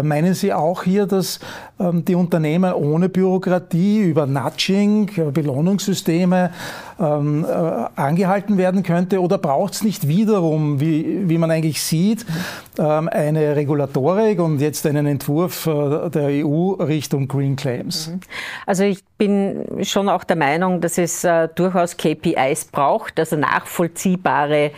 Meinen 0.00 0.34
Sie 0.34 0.52
auch 0.52 0.84
hier, 0.84 1.06
dass 1.06 1.40
ähm, 1.75 1.75
die 1.78 2.14
Unternehmen 2.14 2.72
ohne 2.72 3.08
Bürokratie 3.10 4.00
über 4.00 4.26
Nudging, 4.26 5.10
Belohnungssysteme 5.32 6.50
ähm, 6.98 7.44
äh, 7.44 7.48
angehalten 7.48 8.56
werden 8.56 8.82
könnte? 8.82 9.20
Oder 9.20 9.36
braucht 9.36 9.74
es 9.74 9.84
nicht 9.84 10.08
wiederum, 10.08 10.80
wie, 10.80 11.28
wie 11.28 11.36
man 11.36 11.50
eigentlich 11.50 11.82
sieht, 11.82 12.24
ähm, 12.78 13.08
eine 13.10 13.56
Regulatorik 13.56 14.40
und 14.40 14.60
jetzt 14.60 14.86
einen 14.86 15.06
Entwurf 15.06 15.66
äh, 15.66 16.08
der 16.08 16.46
EU 16.46 16.72
Richtung 16.72 17.28
Green 17.28 17.56
Claims? 17.56 18.08
Mhm. 18.08 18.20
Also 18.64 18.84
ich 18.84 19.04
bin 19.18 19.84
schon 19.84 20.08
auch 20.08 20.24
der 20.24 20.36
Meinung, 20.36 20.80
dass 20.80 20.98
es 20.98 21.24
äh, 21.24 21.48
durchaus 21.54 21.96
KPIs 21.96 22.66
braucht, 22.66 23.18
also 23.18 23.36
nachvollziehbare 23.36 24.72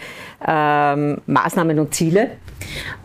ähm, 0.47 1.21
Maßnahmen 1.27 1.79
und 1.81 1.93
Ziele, 1.95 2.31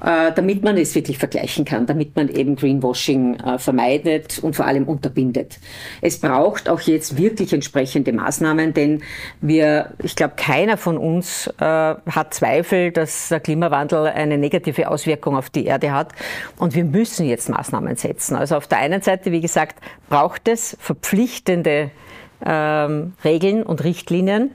äh, 0.04 0.32
damit 0.34 0.64
man 0.64 0.78
es 0.78 0.94
wirklich 0.94 1.18
vergleichen 1.18 1.66
kann, 1.66 1.88
damit 1.88 2.16
man 2.16 2.30
eben 2.30 2.56
Greenwashing 2.56 3.36
äh, 3.36 3.58
vermeidet 3.58 4.40
und 4.40 4.56
vor 4.56 4.66
allem 4.66 4.88
unterbindet. 4.88 5.60
Es 6.02 6.20
braucht 6.20 6.70
auch 6.70 6.82
jetzt 6.82 7.18
wirklich 7.18 7.54
entsprechende 7.54 8.14
Maßnahmen, 8.14 8.74
denn 8.74 9.02
wir, 9.42 9.94
ich 10.04 10.16
glaube, 10.16 10.34
keiner 10.36 10.78
von 10.78 10.98
uns 10.98 11.48
äh, 11.60 11.64
hat 11.64 12.34
Zweifel, 12.34 12.92
dass 12.92 13.30
der 13.30 13.40
Klimawandel 13.40 14.08
eine 14.08 14.38
negative 14.38 14.90
Auswirkung 14.90 15.36
auf 15.36 15.50
die 15.50 15.66
Erde 15.66 15.92
hat 15.92 16.12
und 16.58 16.76
wir 16.76 16.84
müssen 16.84 17.26
jetzt 17.26 17.50
Maßnahmen 17.50 17.96
setzen. 17.96 18.36
Also 18.36 18.56
auf 18.56 18.68
der 18.68 18.80
einen 18.80 19.02
Seite, 19.02 19.32
wie 19.32 19.42
gesagt, 19.42 19.80
braucht 20.10 20.48
es 20.48 20.78
verpflichtende 21.24 21.92
ähm, 22.46 23.14
Regeln 23.24 23.64
und 23.64 23.84
Richtlinien 23.84 24.52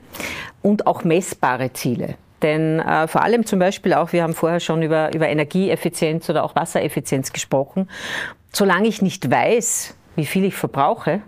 und 0.61 0.87
auch 0.87 1.03
messbare 1.03 1.73
Ziele. 1.73 2.15
Denn 2.41 2.79
äh, 2.79 3.07
vor 3.07 3.23
allem 3.23 3.45
zum 3.45 3.59
Beispiel 3.59 3.93
auch, 3.93 4.13
wir 4.13 4.23
haben 4.23 4.33
vorher 4.33 4.59
schon 4.59 4.81
über, 4.81 5.13
über 5.13 5.27
Energieeffizienz 5.27 6.29
oder 6.29 6.43
auch 6.43 6.55
Wassereffizienz 6.55 7.33
gesprochen. 7.33 7.89
Solange 8.53 8.87
ich 8.87 9.01
nicht 9.01 9.29
weiß, 9.29 9.95
wie 10.15 10.25
viel 10.25 10.45
ich 10.45 10.55
verbrauche, 10.55 11.21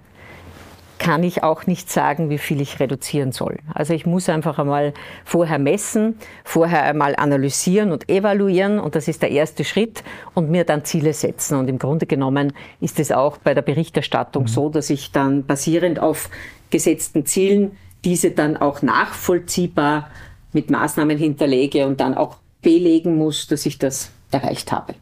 kann 1.01 1.23
ich 1.23 1.41
auch 1.41 1.65
nicht 1.65 1.89
sagen, 1.89 2.29
wie 2.29 2.37
viel 2.37 2.61
ich 2.61 2.79
reduzieren 2.79 3.31
soll. 3.31 3.57
Also 3.73 3.91
ich 3.91 4.05
muss 4.05 4.29
einfach 4.29 4.59
einmal 4.59 4.93
vorher 5.25 5.57
messen, 5.57 6.19
vorher 6.43 6.83
einmal 6.83 7.15
analysieren 7.15 7.91
und 7.91 8.07
evaluieren 8.07 8.79
und 8.79 8.93
das 8.93 9.07
ist 9.07 9.23
der 9.23 9.31
erste 9.31 9.63
Schritt 9.63 10.03
und 10.35 10.51
mir 10.51 10.63
dann 10.63 10.85
Ziele 10.85 11.13
setzen. 11.13 11.57
Und 11.57 11.69
im 11.69 11.79
Grunde 11.79 12.05
genommen 12.05 12.53
ist 12.81 12.99
es 12.99 13.11
auch 13.11 13.37
bei 13.37 13.55
der 13.55 13.63
Berichterstattung 13.63 14.43
mhm. 14.43 14.47
so, 14.47 14.69
dass 14.69 14.91
ich 14.91 15.11
dann 15.11 15.43
basierend 15.43 15.97
auf 15.97 16.29
gesetzten 16.69 17.25
Zielen 17.25 17.71
diese 18.05 18.29
dann 18.29 18.55
auch 18.55 18.83
nachvollziehbar 18.83 20.11
mit 20.53 20.69
Maßnahmen 20.69 21.17
hinterlege 21.17 21.87
und 21.87 21.99
dann 21.99 22.13
auch 22.13 22.35
belegen 22.61 23.17
muss, 23.17 23.47
dass 23.47 23.65
ich 23.65 23.79
das 23.79 24.11
erreicht 24.29 24.71
habe. 24.71 24.93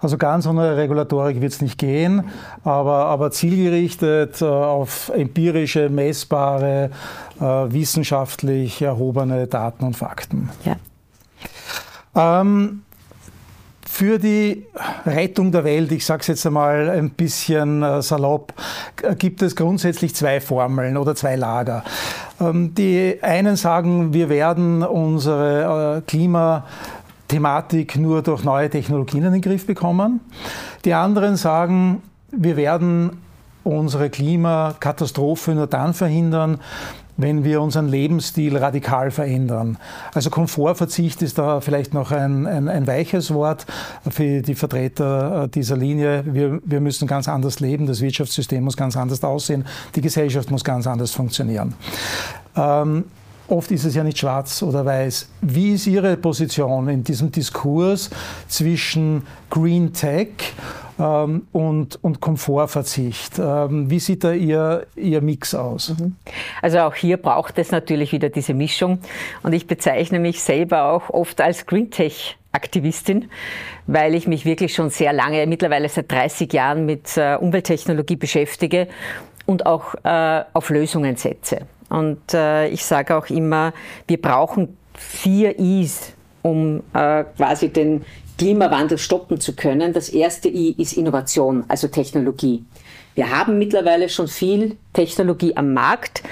Also 0.00 0.16
ganz 0.16 0.46
ohne 0.46 0.76
Regulatorik 0.76 1.40
wird 1.40 1.52
es 1.52 1.60
nicht 1.60 1.78
gehen, 1.78 2.24
aber, 2.64 3.06
aber 3.06 3.30
zielgerichtet 3.30 4.40
äh, 4.42 4.44
auf 4.44 5.10
empirische, 5.14 5.88
messbare, 5.88 6.90
äh, 7.40 7.42
wissenschaftlich 7.42 8.82
erhobene 8.82 9.46
Daten 9.46 9.84
und 9.84 9.96
Fakten. 9.96 10.50
Ja. 10.64 10.76
Ähm, 12.14 12.82
für 13.98 14.18
die 14.20 14.64
Rettung 15.06 15.50
der 15.50 15.64
Welt, 15.64 15.90
ich 15.90 16.06
sage 16.06 16.20
es 16.20 16.28
jetzt 16.28 16.46
einmal 16.46 16.88
ein 16.88 17.10
bisschen 17.10 17.82
äh, 17.82 18.00
salopp, 18.00 18.52
gibt 19.18 19.42
es 19.42 19.56
grundsätzlich 19.56 20.14
zwei 20.14 20.40
Formeln 20.40 20.96
oder 20.96 21.16
zwei 21.16 21.34
Lager. 21.34 21.82
Ähm, 22.40 22.74
die 22.74 23.18
einen 23.22 23.56
sagen, 23.56 24.12
wir 24.12 24.28
werden 24.28 24.84
unsere 24.84 25.96
äh, 25.96 26.00
Klimathematik 27.28 27.96
nur 27.96 28.22
durch 28.22 28.42
neue 28.42 28.70
Technologien 28.70 29.24
in 29.24 29.32
den 29.32 29.42
Griff 29.42 29.66
bekommen. 29.66 30.20
Die 30.84 30.94
anderen 30.94 31.36
sagen, 31.36 32.02
wir 32.32 32.56
werden 32.56 33.18
unsere 33.64 34.08
Klimakatastrophe 34.08 35.54
nur 35.54 35.66
dann 35.66 35.92
verhindern, 35.92 36.58
wenn 37.18 37.44
wir 37.44 37.60
unseren 37.60 37.88
Lebensstil 37.88 38.56
radikal 38.56 39.10
verändern. 39.10 39.76
Also 40.14 40.30
Komfortverzicht 40.30 41.20
ist 41.20 41.36
da 41.36 41.60
vielleicht 41.60 41.92
noch 41.92 42.12
ein, 42.12 42.46
ein, 42.46 42.68
ein 42.68 42.86
weiches 42.86 43.34
Wort 43.34 43.66
für 44.08 44.40
die 44.40 44.54
Vertreter 44.54 45.44
äh, 45.44 45.48
dieser 45.48 45.76
Linie. 45.76 46.22
Wir, 46.26 46.60
wir 46.64 46.80
müssen 46.80 47.08
ganz 47.08 47.28
anders 47.28 47.60
leben, 47.60 47.86
das 47.86 48.00
Wirtschaftssystem 48.00 48.62
muss 48.62 48.76
ganz 48.76 48.96
anders 48.96 49.22
aussehen, 49.24 49.66
die 49.96 50.00
Gesellschaft 50.00 50.50
muss 50.50 50.62
ganz 50.62 50.86
anders 50.86 51.10
funktionieren. 51.10 51.74
Ähm, 52.56 53.04
Oft 53.48 53.70
ist 53.70 53.84
es 53.84 53.94
ja 53.94 54.04
nicht 54.04 54.18
schwarz 54.18 54.62
oder 54.62 54.84
weiß. 54.84 55.28
Wie 55.40 55.72
ist 55.72 55.86
Ihre 55.86 56.16
Position 56.16 56.88
in 56.88 57.02
diesem 57.02 57.32
Diskurs 57.32 58.10
zwischen 58.46 59.26
Green 59.48 59.92
Tech 59.92 60.28
ähm, 60.98 61.46
und, 61.52 62.02
und 62.02 62.20
Komfortverzicht. 62.20 63.38
Ähm, 63.38 63.90
wie 63.90 64.00
sieht 64.00 64.24
da 64.24 64.32
Ihr, 64.32 64.86
Ihr 64.96 65.20
Mix 65.20 65.54
aus? 65.54 65.94
Mhm. 65.98 66.16
Also 66.60 66.80
auch 66.80 66.94
hier 66.94 67.16
braucht 67.16 67.58
es 67.58 67.70
natürlich 67.70 68.12
wieder 68.12 68.28
diese 68.28 68.54
Mischung. 68.54 68.98
Und 69.42 69.52
ich 69.52 69.66
bezeichne 69.66 70.18
mich 70.18 70.42
selber 70.42 70.84
auch 70.92 71.10
oft 71.10 71.40
als 71.40 71.66
Green 71.66 71.90
Tech 71.90 72.36
Aktivistin, 72.50 73.30
weil 73.86 74.14
ich 74.14 74.26
mich 74.26 74.44
wirklich 74.44 74.74
schon 74.74 74.90
sehr 74.90 75.12
lange, 75.12 75.46
mittlerweile 75.46 75.88
seit 75.88 76.10
30 76.10 76.52
Jahren 76.52 76.86
mit 76.86 77.16
äh, 77.16 77.36
Umwelttechnologie 77.36 78.16
beschäftige 78.16 78.88
und 79.46 79.66
auch 79.66 79.94
äh, 80.02 80.44
auf 80.52 80.70
Lösungen 80.70 81.16
setze. 81.16 81.66
Und 81.88 82.34
äh, 82.34 82.68
ich 82.68 82.84
sage 82.84 83.16
auch 83.16 83.28
immer, 83.30 83.72
wir 84.06 84.20
brauchen 84.20 84.76
vier 84.94 85.58
Is, 85.58 86.12
um 86.42 86.82
äh, 86.92 87.24
quasi 87.36 87.68
den 87.68 88.04
Klimawandel 88.36 88.98
stoppen 88.98 89.40
zu 89.40 89.54
können. 89.54 89.92
Das 89.92 90.08
erste 90.08 90.48
I 90.48 90.74
ist 90.78 90.92
Innovation, 90.92 91.64
also 91.68 91.88
Technologie. 91.88 92.64
Wir 93.14 93.36
haben 93.36 93.58
mittlerweile 93.58 94.08
schon 94.08 94.28
viel 94.28 94.76
Technologie 94.92 95.56
am 95.56 95.72
Markt. 95.72 96.22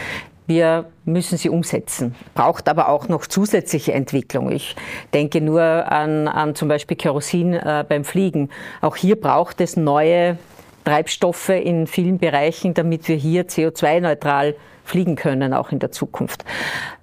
Wir 0.47 0.85
müssen 1.05 1.37
sie 1.37 1.49
umsetzen. 1.49 2.15
Braucht 2.35 2.69
aber 2.69 2.89
auch 2.89 3.09
noch 3.09 3.27
zusätzliche 3.27 3.93
Entwicklung. 3.93 4.53
Ich 4.53 4.77
denke 5.13 5.41
nur 5.41 5.63
an, 5.63 6.29
an 6.29 6.55
zum 6.55 6.69
Beispiel 6.69 6.97
Kerosin 6.97 7.55
äh, 7.55 7.85
beim 7.89 8.05
Fliegen. 8.05 8.51
Auch 8.81 8.95
hier 8.95 9.21
braucht 9.21 9.61
es 9.61 9.77
neue 9.77 10.39
Treibstoffe 10.87 11.49
in 11.49 11.87
vielen 11.87 12.19
Bereichen, 12.19 12.73
damit 12.73 13.09
wir 13.09 13.17
hier 13.17 13.49
CO2-neutral 13.49 14.55
fliegen 14.85 15.17
können, 15.17 15.53
auch 15.53 15.73
in 15.73 15.81
der 15.81 15.91
Zukunft. 15.91 16.45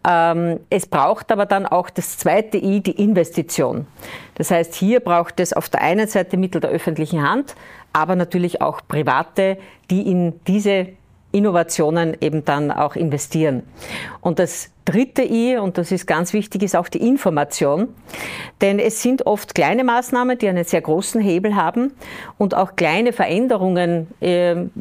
Ähm, 0.07 0.61
es 0.69 0.87
braucht 0.87 1.31
aber 1.33 1.45
dann 1.45 1.65
auch 1.65 1.89
das 1.89 2.17
zweite 2.17 2.57
I, 2.57 2.79
die 2.79 3.03
Investition. 3.03 3.85
Das 4.35 4.51
heißt, 4.51 4.73
hier 4.73 5.01
braucht 5.01 5.41
es 5.41 5.51
auf 5.51 5.67
der 5.67 5.81
einen 5.81 6.07
Seite 6.07 6.37
Mittel 6.37 6.61
der 6.61 6.69
öffentlichen 6.69 7.29
Hand, 7.29 7.55
aber 7.91 8.15
natürlich 8.15 8.61
auch 8.61 8.79
Private, 8.87 9.57
die 9.91 10.09
in 10.09 10.39
diese 10.47 10.87
Innovationen 11.33 12.15
eben 12.21 12.45
dann 12.45 12.71
auch 12.71 12.95
investieren. 12.95 13.63
Und 14.21 14.39
das 14.39 14.69
dritte 14.85 15.23
I, 15.23 15.57
und 15.57 15.77
das 15.77 15.91
ist 15.91 16.05
ganz 16.05 16.31
wichtig, 16.31 16.61
ist 16.61 16.75
auch 16.75 16.87
die 16.87 17.05
Information. 17.05 17.89
Denn 18.61 18.79
es 18.79 19.01
sind 19.01 19.25
oft 19.25 19.55
kleine 19.55 19.83
Maßnahmen, 19.83 20.37
die 20.37 20.47
einen 20.47 20.63
sehr 20.63 20.81
großen 20.81 21.19
Hebel 21.19 21.55
haben 21.55 21.93
und 22.37 22.55
auch 22.55 22.75
kleine 22.75 23.13
Veränderungen, 23.13 24.07
ähm, 24.21 24.71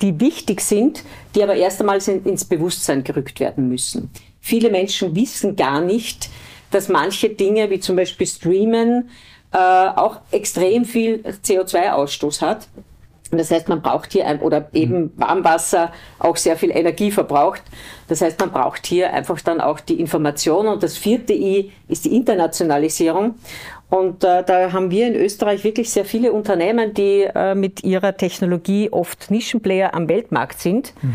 die 0.00 0.20
wichtig 0.20 0.60
sind, 0.60 1.02
die 1.34 1.42
aber 1.42 1.54
erst 1.54 1.80
einmal 1.80 1.98
ins 2.24 2.44
Bewusstsein 2.44 3.02
gerückt 3.02 3.40
werden 3.40 3.68
müssen. 3.68 4.10
Viele 4.40 4.70
Menschen 4.70 5.16
wissen 5.16 5.56
gar 5.56 5.80
nicht, 5.80 6.30
dass 6.70 6.88
manche 6.88 7.30
Dinge, 7.30 7.70
wie 7.70 7.80
zum 7.80 7.96
Beispiel 7.96 8.26
Streamen, 8.26 9.10
äh, 9.52 9.56
auch 9.58 10.20
extrem 10.30 10.84
viel 10.84 11.24
CO2-Ausstoß 11.44 12.42
hat 12.42 12.68
das 13.38 13.50
heißt, 13.50 13.68
man 13.68 13.82
braucht 13.82 14.12
hier, 14.12 14.26
ein, 14.26 14.40
oder 14.40 14.68
eben 14.72 15.12
Warmwasser 15.16 15.92
auch 16.18 16.36
sehr 16.36 16.56
viel 16.56 16.70
Energie 16.70 17.10
verbraucht. 17.10 17.62
Das 18.08 18.20
heißt, 18.20 18.38
man 18.40 18.50
braucht 18.50 18.86
hier 18.86 19.12
einfach 19.12 19.40
dann 19.40 19.60
auch 19.60 19.80
die 19.80 20.00
Information. 20.00 20.66
Und 20.66 20.82
das 20.82 20.96
vierte 20.96 21.32
I 21.32 21.72
ist 21.88 22.04
die 22.04 22.16
Internationalisierung. 22.16 23.36
Und 23.90 24.24
äh, 24.24 24.42
da 24.44 24.72
haben 24.72 24.90
wir 24.90 25.06
in 25.06 25.14
Österreich 25.14 25.64
wirklich 25.64 25.90
sehr 25.90 26.04
viele 26.04 26.32
Unternehmen, 26.32 26.94
die 26.94 27.22
äh, 27.22 27.54
mit 27.54 27.84
ihrer 27.84 28.16
Technologie 28.16 28.90
oft 28.90 29.30
Nischenplayer 29.30 29.94
am 29.94 30.08
Weltmarkt 30.08 30.60
sind. 30.60 30.94
Mhm 31.02 31.14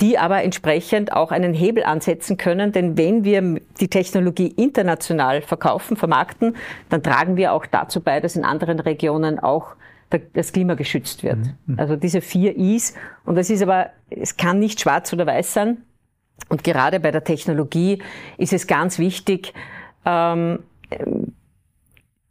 die 0.00 0.18
aber 0.18 0.42
entsprechend 0.42 1.12
auch 1.12 1.30
einen 1.30 1.54
Hebel 1.54 1.82
ansetzen 1.84 2.36
können. 2.36 2.72
Denn 2.72 2.96
wenn 2.96 3.24
wir 3.24 3.60
die 3.80 3.88
Technologie 3.88 4.48
international 4.48 5.42
verkaufen, 5.42 5.96
vermarkten, 5.96 6.56
dann 6.88 7.02
tragen 7.02 7.36
wir 7.36 7.52
auch 7.52 7.66
dazu 7.66 8.00
bei, 8.00 8.20
dass 8.20 8.36
in 8.36 8.44
anderen 8.44 8.80
Regionen 8.80 9.38
auch 9.38 9.74
das 10.32 10.52
Klima 10.52 10.74
geschützt 10.74 11.22
wird. 11.22 11.38
Mhm. 11.38 11.54
mhm. 11.66 11.78
Also 11.78 11.96
diese 11.96 12.20
vier 12.20 12.56
Is. 12.56 12.94
Und 13.24 13.36
das 13.36 13.50
ist 13.50 13.62
aber, 13.62 13.90
es 14.10 14.36
kann 14.36 14.58
nicht 14.58 14.80
schwarz 14.80 15.12
oder 15.12 15.26
weiß 15.26 15.52
sein. 15.52 15.78
Und 16.48 16.64
gerade 16.64 17.00
bei 17.00 17.10
der 17.10 17.24
Technologie 17.24 18.02
ist 18.36 18.52
es 18.52 18.66
ganz 18.66 18.98
wichtig, 18.98 19.52
ähm, 20.04 20.60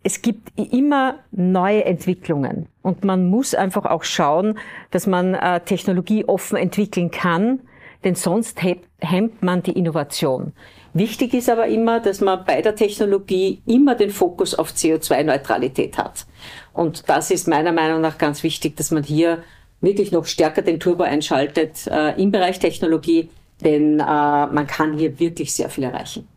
es 0.03 0.21
gibt 0.21 0.57
immer 0.59 1.15
neue 1.31 1.83
Entwicklungen 1.83 2.67
und 2.83 3.03
man 3.03 3.27
muss 3.27 3.55
einfach 3.55 3.85
auch 3.85 4.03
schauen, 4.03 4.59
dass 4.91 5.07
man 5.07 5.33
äh, 5.33 5.61
Technologie 5.61 6.25
offen 6.25 6.57
entwickeln 6.57 7.09
kann, 7.09 7.61
denn 8.03 8.13
sonst 8.13 8.61
hemmt 8.61 9.41
man 9.41 9.63
die 9.63 9.71
Innovation. 9.71 10.53
Wichtig 10.95 11.33
ist 11.33 11.49
aber 11.49 11.67
immer, 11.67 11.99
dass 11.99 12.21
man 12.21 12.45
bei 12.45 12.61
der 12.61 12.73
Technologie 12.73 13.61
immer 13.65 13.95
den 13.95 14.11
Fokus 14.11 14.55
auf 14.55 14.71
CO2-Neutralität 14.71 15.97
hat. 15.97 16.25
Und 16.71 17.09
das 17.09 17.31
ist 17.31 17.49
meiner 17.49 17.73
Meinung 17.73 17.99
nach 17.99 18.17
ganz 18.17 18.43
wichtig, 18.43 18.77
dass 18.77 18.91
man 18.91 19.03
hier 19.03 19.43
wirklich 19.81 20.13
noch 20.13 20.23
stärker 20.23 20.61
den 20.61 20.79
Turbo 20.79 21.03
einschaltet 21.03 21.85
äh, 21.87 22.11
im 22.11 22.31
Bereich 22.31 22.59
Technologie, 22.59 23.29
denn 23.61 23.99
äh, 23.99 24.03
man 24.03 24.67
kann 24.67 24.97
hier 24.97 25.19
wirklich 25.19 25.53
sehr 25.53 25.69
viel 25.69 25.83
erreichen. 25.83 26.29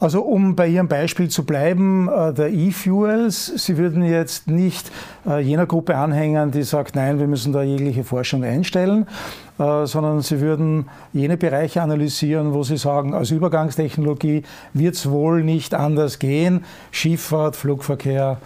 Also 0.00 0.22
um 0.22 0.56
bei 0.56 0.66
Ihrem 0.66 0.88
Beispiel 0.88 1.28
zu 1.28 1.44
bleiben, 1.44 2.08
äh, 2.08 2.32
der 2.32 2.50
E-Fuels, 2.50 3.46
Sie 3.46 3.76
würden 3.76 4.02
jetzt 4.02 4.48
nicht 4.48 4.90
äh, 5.28 5.40
jener 5.40 5.66
Gruppe 5.66 5.94
anhängen, 5.94 6.50
die 6.50 6.62
sagt, 6.62 6.96
nein, 6.96 7.18
wir 7.18 7.26
müssen 7.26 7.52
da 7.52 7.62
jegliche 7.62 8.02
Forschung 8.02 8.42
einstellen, 8.42 9.06
äh, 9.58 9.84
sondern 9.84 10.22
Sie 10.22 10.40
würden 10.40 10.86
jene 11.12 11.36
Bereiche 11.36 11.82
analysieren, 11.82 12.54
wo 12.54 12.62
Sie 12.62 12.78
sagen, 12.78 13.12
als 13.12 13.30
Übergangstechnologie 13.30 14.42
wird 14.72 14.94
es 14.94 15.10
wohl 15.10 15.44
nicht 15.44 15.74
anders 15.74 16.18
gehen, 16.18 16.64
Schifffahrt, 16.92 17.54
Flugverkehr, 17.54 18.38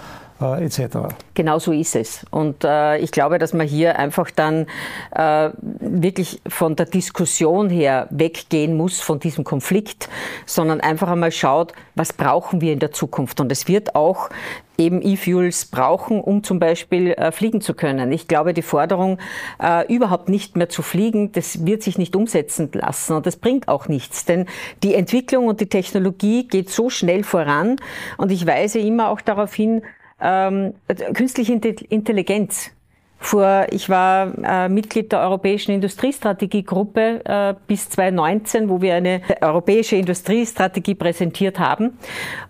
äh, 0.44 0.64
etc. 0.64 1.14
Genau 1.34 1.58
so 1.58 1.72
ist 1.72 1.96
es. 1.96 2.24
Und 2.30 2.64
äh, 2.64 2.98
ich 2.98 3.10
glaube, 3.10 3.38
dass 3.38 3.52
man 3.52 3.66
hier 3.66 3.98
einfach 3.98 4.30
dann 4.30 4.66
äh, 5.14 5.50
wirklich 5.80 6.40
von 6.46 6.76
der 6.76 6.86
Diskussion 6.86 7.70
her 7.70 8.06
weggehen 8.10 8.76
muss, 8.76 9.00
von 9.00 9.18
diesem 9.18 9.44
Konflikt, 9.44 10.08
sondern 10.46 10.80
einfach 10.80 11.08
einmal 11.08 11.32
schaut, 11.32 11.72
was 11.94 12.12
brauchen 12.12 12.60
wir 12.60 12.72
in 12.72 12.78
der 12.78 12.92
Zukunft. 12.92 13.40
Und 13.40 13.50
es 13.50 13.68
wird 13.68 13.94
auch 13.94 14.30
eben 14.76 15.02
E-Fuels 15.02 15.66
brauchen, 15.66 16.20
um 16.20 16.42
zum 16.42 16.58
Beispiel 16.58 17.12
äh, 17.12 17.32
fliegen 17.32 17.60
zu 17.60 17.74
können. 17.74 18.12
Ich 18.12 18.28
glaube, 18.28 18.54
die 18.54 18.62
Forderung, 18.62 19.18
äh, 19.62 19.92
überhaupt 19.92 20.28
nicht 20.28 20.56
mehr 20.56 20.68
zu 20.68 20.82
fliegen, 20.82 21.32
das 21.32 21.64
wird 21.64 21.82
sich 21.82 21.98
nicht 21.98 22.16
umsetzen 22.16 22.70
lassen 22.72 23.14
und 23.14 23.26
das 23.26 23.36
bringt 23.36 23.68
auch 23.68 23.88
nichts, 23.88 24.24
denn 24.24 24.46
die 24.82 24.94
Entwicklung 24.94 25.46
und 25.46 25.60
die 25.60 25.68
Technologie 25.68 26.48
geht 26.48 26.70
so 26.70 26.90
schnell 26.90 27.22
voran 27.22 27.76
und 28.16 28.32
ich 28.32 28.46
weise 28.46 28.78
immer 28.78 29.10
auch 29.10 29.20
darauf 29.20 29.54
hin, 29.54 29.82
ähm, 30.24 30.74
künstliche 31.14 31.52
Intelligenz. 31.52 32.70
Vor, 33.18 33.68
ich 33.70 33.88
war 33.88 34.32
äh, 34.42 34.68
Mitglied 34.68 35.10
der 35.10 35.20
Europäischen 35.20 35.72
Industriestrategiegruppe 35.72 37.24
äh, 37.24 37.54
bis 37.66 37.88
2019, 37.88 38.68
wo 38.68 38.82
wir 38.82 38.94
eine 38.96 39.22
europäische 39.40 39.96
Industriestrategie 39.96 40.94
präsentiert 40.94 41.58
haben. 41.58 41.96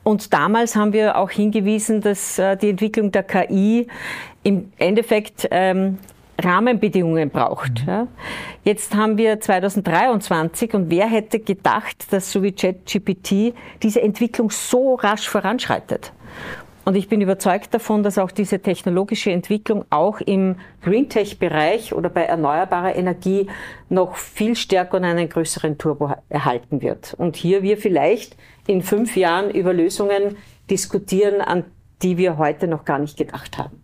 Und 0.02 0.32
damals 0.32 0.74
haben 0.74 0.92
wir 0.92 1.16
auch 1.16 1.30
hingewiesen, 1.30 2.00
dass 2.00 2.40
äh, 2.40 2.56
die 2.56 2.70
Entwicklung 2.70 3.12
der 3.12 3.22
KI 3.22 3.86
im 4.42 4.72
Endeffekt 4.78 5.46
ähm, 5.52 5.98
Rahmenbedingungen 6.42 7.30
braucht. 7.30 7.82
Mhm. 7.82 7.88
Ja. 7.88 8.06
Jetzt 8.64 8.94
haben 8.94 9.16
wir 9.16 9.40
2023 9.40 10.74
und 10.74 10.90
wer 10.90 11.06
hätte 11.06 11.38
gedacht, 11.38 12.12
dass 12.12 12.32
so 12.32 12.42
wie 12.42 12.52
ChatGPT 12.52 13.54
diese 13.82 14.02
Entwicklung 14.02 14.50
so 14.50 14.94
rasch 14.96 15.28
voranschreitet? 15.28 16.12
Und 16.84 16.96
ich 16.96 17.08
bin 17.08 17.20
überzeugt 17.20 17.72
davon, 17.72 18.02
dass 18.02 18.18
auch 18.18 18.30
diese 18.30 18.60
technologische 18.60 19.30
Entwicklung 19.30 19.84
auch 19.88 20.20
im 20.20 20.56
Greentech-Bereich 20.82 21.94
oder 21.94 22.10
bei 22.10 22.22
erneuerbarer 22.22 22.94
Energie 22.94 23.48
noch 23.88 24.16
viel 24.16 24.54
stärker 24.54 24.98
und 24.98 25.04
einen 25.04 25.28
größeren 25.28 25.78
Turbo 25.78 26.12
erhalten 26.28 26.82
wird. 26.82 27.14
Und 27.16 27.36
hier 27.36 27.62
wir 27.62 27.78
vielleicht 27.78 28.36
in 28.66 28.82
fünf 28.82 29.16
Jahren 29.16 29.50
über 29.50 29.72
Lösungen 29.72 30.36
diskutieren, 30.70 31.40
an 31.40 31.64
die 32.02 32.18
wir 32.18 32.36
heute 32.36 32.68
noch 32.68 32.84
gar 32.84 32.98
nicht 32.98 33.16
gedacht 33.16 33.56
haben. 33.56 33.80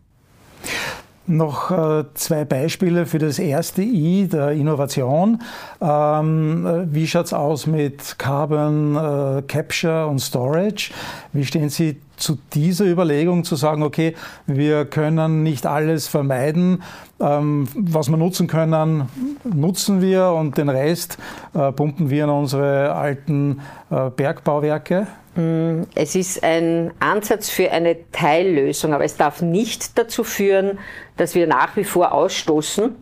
Noch 1.26 1.70
äh, 1.70 2.04
zwei 2.14 2.44
Beispiele 2.44 3.06
für 3.06 3.18
das 3.18 3.38
erste 3.38 3.82
I 3.82 4.26
der 4.26 4.50
Innovation. 4.50 5.40
Ähm, 5.80 6.66
äh, 6.66 6.92
wie 6.92 7.06
schaut 7.06 7.26
es 7.26 7.32
aus 7.32 7.66
mit 7.66 8.18
Carbon 8.18 8.96
äh, 8.96 9.42
Capture 9.42 10.08
und 10.08 10.18
Storage? 10.18 10.92
Wie 11.32 11.44
stehen 11.44 11.68
Sie 11.68 12.00
zu 12.20 12.38
dieser 12.52 12.84
Überlegung 12.84 13.44
zu 13.44 13.56
sagen, 13.56 13.82
okay, 13.82 14.14
wir 14.46 14.84
können 14.84 15.42
nicht 15.42 15.66
alles 15.66 16.06
vermeiden, 16.06 16.82
ähm, 17.20 17.68
was 17.74 18.08
wir 18.08 18.16
nutzen 18.16 18.46
können, 18.46 19.08
nutzen 19.44 20.00
wir 20.00 20.28
und 20.28 20.56
den 20.56 20.68
Rest 20.68 21.18
äh, 21.54 21.72
pumpen 21.72 22.10
wir 22.10 22.24
in 22.24 22.30
unsere 22.30 22.94
alten 22.94 23.60
äh, 23.90 24.10
Bergbauwerke? 24.10 25.06
Mm, 25.34 25.82
es 25.94 26.14
ist 26.14 26.42
ein 26.42 26.92
Ansatz 26.98 27.50
für 27.50 27.70
eine 27.70 28.10
Teillösung, 28.10 28.94
aber 28.94 29.04
es 29.04 29.16
darf 29.16 29.42
nicht 29.42 29.98
dazu 29.98 30.24
führen, 30.24 30.78
dass 31.16 31.34
wir 31.34 31.46
nach 31.46 31.76
wie 31.76 31.84
vor 31.84 32.12
ausstoßen 32.12 32.94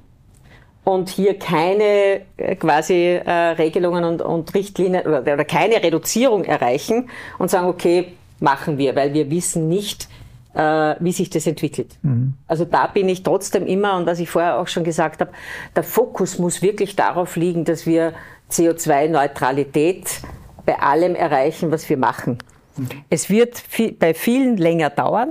und 0.84 1.08
hier 1.10 1.38
keine 1.38 2.22
äh, 2.36 2.56
quasi 2.56 3.20
Regelungen 3.24 4.04
und, 4.04 4.22
und 4.22 4.54
Richtlinien 4.54 5.06
oder, 5.06 5.20
oder, 5.20 5.44
keine 5.44 5.82
Reduzierung 5.82 6.44
erreichen 6.44 7.08
und 7.38 7.50
sagen, 7.50 7.68
okay, 7.68 8.14
machen 8.40 8.78
wir, 8.78 8.94
weil 8.96 9.14
wir 9.14 9.30
wissen 9.30 9.68
nicht, 9.68 10.08
äh, 10.54 10.94
wie 11.00 11.12
sich 11.12 11.30
das 11.30 11.46
entwickelt. 11.46 11.96
Mhm. 12.02 12.34
Also 12.46 12.64
da 12.64 12.86
bin 12.86 13.08
ich 13.08 13.22
trotzdem 13.22 13.66
immer, 13.66 13.96
und 13.96 14.06
was 14.06 14.18
ich 14.18 14.28
vorher 14.28 14.58
auch 14.58 14.68
schon 14.68 14.84
gesagt 14.84 15.20
habe, 15.20 15.30
der 15.76 15.82
Fokus 15.82 16.38
muss 16.38 16.62
wirklich 16.62 16.96
darauf 16.96 17.36
liegen, 17.36 17.64
dass 17.64 17.86
wir 17.86 18.12
CO2-Neutralität 18.50 20.20
bei 20.64 20.78
allem 20.78 21.14
erreichen, 21.14 21.70
was 21.70 21.88
wir 21.88 21.96
machen. 21.96 22.38
Mhm. 22.76 22.88
Es 23.10 23.30
wird 23.30 23.58
viel, 23.58 23.92
bei 23.92 24.14
vielen 24.14 24.56
länger 24.56 24.90
dauern. 24.90 25.30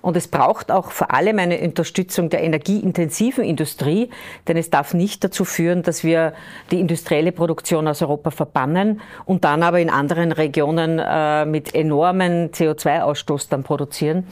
Und 0.00 0.16
es 0.16 0.28
braucht 0.28 0.70
auch 0.70 0.90
vor 0.90 1.12
allem 1.12 1.38
eine 1.38 1.58
Unterstützung 1.60 2.30
der 2.30 2.42
energieintensiven 2.42 3.44
Industrie, 3.44 4.10
denn 4.46 4.56
es 4.56 4.70
darf 4.70 4.94
nicht 4.94 5.24
dazu 5.24 5.44
führen, 5.44 5.82
dass 5.82 6.04
wir 6.04 6.32
die 6.70 6.80
industrielle 6.80 7.32
Produktion 7.32 7.88
aus 7.88 8.02
Europa 8.02 8.30
verbannen 8.30 9.00
und 9.24 9.44
dann 9.44 9.62
aber 9.62 9.80
in 9.80 9.90
anderen 9.90 10.32
Regionen 10.32 10.98
äh, 10.98 11.44
mit 11.44 11.74
enormen 11.74 12.50
CO2-Ausstoß 12.50 13.48
dann 13.50 13.62
produzieren. 13.62 14.26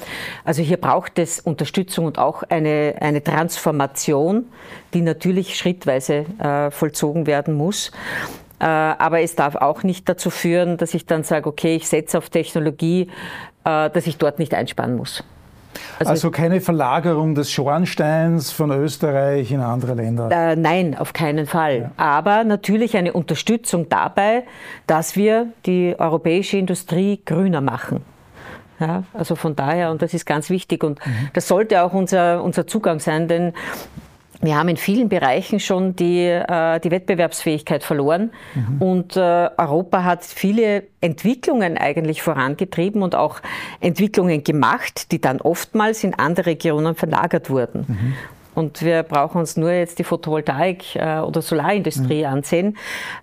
Also 0.44 0.62
hier 0.62 0.76
braucht 0.76 1.18
es 1.18 1.40
Unterstützung 1.40 2.06
und 2.06 2.18
auch 2.18 2.42
eine, 2.44 2.94
eine 3.00 3.22
Transformation, 3.22 4.46
die 4.94 5.00
natürlich 5.00 5.56
schrittweise 5.56 6.26
äh, 6.38 6.70
vollzogen 6.70 7.26
werden 7.26 7.54
muss. 7.54 7.90
Äh, 8.58 8.64
aber 8.64 9.20
es 9.20 9.34
darf 9.34 9.56
auch 9.56 9.82
nicht 9.82 10.08
dazu 10.08 10.30
führen, 10.30 10.76
dass 10.76 10.94
ich 10.94 11.06
dann 11.06 11.24
sage, 11.24 11.48
okay, 11.48 11.76
ich 11.76 11.88
setze 11.88 12.18
auf 12.18 12.30
Technologie, 12.30 13.08
dass 13.64 14.06
ich 14.06 14.16
dort 14.16 14.38
nicht 14.38 14.54
einsparen 14.54 14.94
muss. 14.94 15.24
Also, 15.98 16.10
also, 16.10 16.30
keine 16.30 16.60
Verlagerung 16.60 17.34
des 17.34 17.50
Schornsteins 17.50 18.50
von 18.50 18.70
Österreich 18.70 19.50
in 19.50 19.60
andere 19.60 19.94
Länder? 19.94 20.28
Äh, 20.30 20.56
nein, 20.56 20.96
auf 20.96 21.12
keinen 21.12 21.46
Fall. 21.46 21.78
Ja. 21.78 21.90
Aber 21.96 22.44
natürlich 22.44 22.96
eine 22.96 23.12
Unterstützung 23.12 23.88
dabei, 23.88 24.44
dass 24.86 25.16
wir 25.16 25.48
die 25.64 25.94
europäische 25.98 26.58
Industrie 26.58 27.20
grüner 27.24 27.60
machen. 27.60 28.02
Ja, 28.78 29.04
also 29.14 29.36
von 29.36 29.56
daher, 29.56 29.90
und 29.90 30.02
das 30.02 30.12
ist 30.12 30.26
ganz 30.26 30.50
wichtig 30.50 30.84
und 30.84 31.04
mhm. 31.06 31.30
das 31.32 31.48
sollte 31.48 31.82
auch 31.82 31.94
unser, 31.94 32.42
unser 32.42 32.66
Zugang 32.66 33.00
sein, 33.00 33.26
denn 33.26 33.54
wir 34.40 34.56
haben 34.56 34.68
in 34.68 34.76
vielen 34.76 35.08
Bereichen 35.08 35.60
schon 35.60 35.96
die, 35.96 36.24
äh, 36.26 36.80
die 36.80 36.90
Wettbewerbsfähigkeit 36.90 37.82
verloren 37.82 38.30
mhm. 38.54 38.82
und 38.82 39.16
äh, 39.16 39.20
Europa 39.56 40.04
hat 40.04 40.24
viele 40.24 40.84
Entwicklungen 41.00 41.78
eigentlich 41.78 42.22
vorangetrieben 42.22 43.02
und 43.02 43.14
auch 43.14 43.40
Entwicklungen 43.80 44.44
gemacht, 44.44 45.12
die 45.12 45.20
dann 45.20 45.40
oftmals 45.40 46.04
in 46.04 46.14
andere 46.14 46.46
Regionen 46.46 46.94
verlagert 46.94 47.50
wurden. 47.50 47.84
Mhm. 47.88 48.14
Und 48.56 48.80
wir 48.82 49.02
brauchen 49.02 49.38
uns 49.38 49.58
nur 49.58 49.70
jetzt 49.70 49.98
die 49.98 50.04
Photovoltaik 50.04 50.96
äh, 50.96 51.18
oder 51.18 51.42
Solarindustrie 51.42 52.20
mhm. 52.20 52.32
ansehen. 52.32 52.76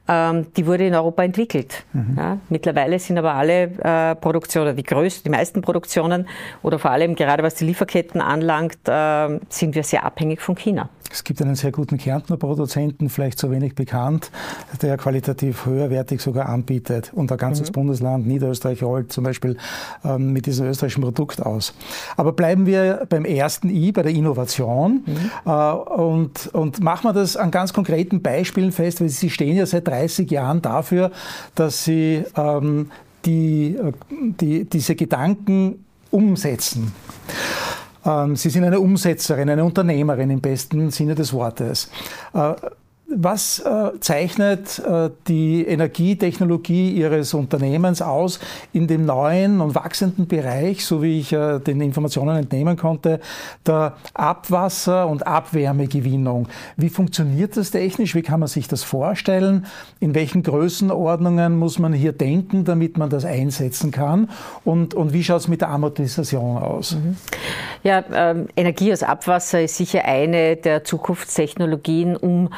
Ähm, 0.08 0.46
die 0.56 0.67
wurde 0.67 0.86
in 0.86 0.93
Europa 0.93 1.24
entwickelt. 1.24 1.84
Mhm. 1.91 2.13
Ja, 2.15 2.38
mittlerweile 2.50 3.00
sind 3.00 3.17
aber 3.17 3.34
alle 3.34 3.63
äh, 3.63 4.15
Produktionen, 4.15 4.76
die 4.76 4.84
größten, 4.84 5.24
die 5.24 5.36
meisten 5.36 5.62
Produktionen 5.62 6.28
oder 6.62 6.78
vor 6.78 6.91
allem 6.91 7.15
gerade 7.15 7.41
was 7.41 7.56
die 7.56 7.65
Lieferketten 7.65 8.22
anlangt, 8.22 8.78
äh, 8.88 9.39
sind 9.50 9.74
wir 9.74 9.84
sehr 9.84 10.06
abhängig 10.06 10.39
von 10.39 10.56
China. 10.56 10.88
Es 11.13 11.24
gibt 11.24 11.41
einen 11.43 11.54
sehr 11.54 11.72
guten 11.72 12.00
Kärntner 12.00 12.38
Produzenten, 12.38 13.08
vielleicht 13.08 13.38
zu 13.38 13.52
wenig 13.52 13.76
bekannt, 13.76 14.32
der 14.82 14.98
qualitativ 14.98 15.67
höherwertig 15.67 16.19
sogar 16.19 16.50
anbietet 16.50 17.12
und 17.13 17.32
ein 17.32 17.38
ganzes 17.38 17.69
mhm. 17.69 17.74
Bundesland, 17.74 18.26
Niederösterreich, 18.26 18.82
rollt 18.82 19.12
zum 19.12 19.24
Beispiel 19.24 19.58
ähm, 20.04 20.34
mit 20.34 20.48
diesem 20.48 20.65
österreichischen 20.65 21.04
Produkt 21.04 21.39
aus. 21.39 21.76
Aber 22.17 22.32
bleiben 22.34 22.65
wir 22.65 23.06
beim 23.10 23.26
ersten 23.26 23.69
I, 23.69 23.91
bei 23.91 24.02
der 24.02 24.12
Innovation 24.12 25.04
mhm. 25.06 25.22
Äh, 25.45 25.49
und, 25.49 26.47
und 26.53 26.81
machen 26.81 27.05
wir 27.05 27.13
das 27.13 27.38
an 27.38 27.51
ganz 27.51 27.73
konkreten 27.73 28.21
Beispielen 28.21 28.71
fest, 28.71 29.01
weil 29.01 29.09
Sie 29.09 29.29
stehen 29.29 29.55
ja 29.57 29.65
seit 29.65 29.88
30 29.88 30.29
Jahren 30.29 30.62
dafür, 30.62 31.12
dass 31.55 31.83
Sie 31.83 32.23
ähm, 32.36 32.91
die, 33.25 33.75
äh, 33.75 33.91
die, 34.09 34.65
diese 34.65 34.95
Gedanken 34.95 35.86
umsetzen. 36.12 36.93
Ähm, 38.05 38.36
Sie 38.36 38.49
sind 38.49 38.63
eine 38.63 38.79
Umsetzerin, 38.79 39.49
eine 39.49 39.63
Unternehmerin 39.63 40.29
im 40.29 40.41
besten 40.41 40.91
Sinne 40.91 41.15
des 41.15 41.33
Wortes. 41.33 41.89
Was 43.15 43.60
äh, 43.60 43.99
zeichnet 43.99 44.80
äh, 44.80 45.10
die 45.28 45.65
Energietechnologie 45.65 46.91
Ihres 46.91 47.34
Unternehmens 47.34 48.02
aus 48.02 48.39
in 48.71 48.88
dem 48.88 49.06
neuen 49.06 49.62
und 49.62 49.76
wachsenden 49.76 50.28
Bereich, 50.28 50.86
so 50.86 51.02
wie 51.04 51.19
ich 51.19 51.32
äh, 51.32 51.60
den 51.60 51.82
Informationen 51.82 52.38
entnehmen 52.38 52.78
konnte, 52.78 53.19
der 53.65 53.97
Abwasser- 54.13 55.08
und 55.08 55.28
Abwärmegewinnung? 55.28 56.47
Wie 56.78 56.89
funktioniert 56.89 57.56
das 57.58 57.71
technisch? 57.71 58.15
Wie 58.15 58.21
kann 58.21 58.39
man 58.39 58.47
sich 58.47 58.67
das 58.67 58.84
vorstellen? 58.84 59.65
In 59.99 60.15
welchen 60.15 60.43
Größenordnungen 60.43 61.58
muss 61.58 61.80
man 61.80 61.93
hier 61.93 62.13
denken, 62.13 62.65
damit 62.65 62.97
man 62.97 63.10
das 63.10 63.26
einsetzen 63.26 63.91
kann? 63.91 64.30
Und, 64.63 64.93
und 64.93 65.13
wie 65.13 65.23
schaut 65.23 65.41
es 65.41 65.47
mit 65.47 65.62
der 65.62 65.69
Amortisation 65.69 66.58
aus? 66.58 66.95
Mhm. 66.95 67.17
Ja, 67.84 68.04
ähm, 68.12 68.47
Energie 68.56 68.91
aus 68.93 69.04
Abwasser 69.04 69.62
ist 69.62 69.78
sicher 69.78 70.06
eine 70.06 70.56
der 70.56 70.84
Zukunftstechnologien, 70.84 72.15
um 72.15 72.49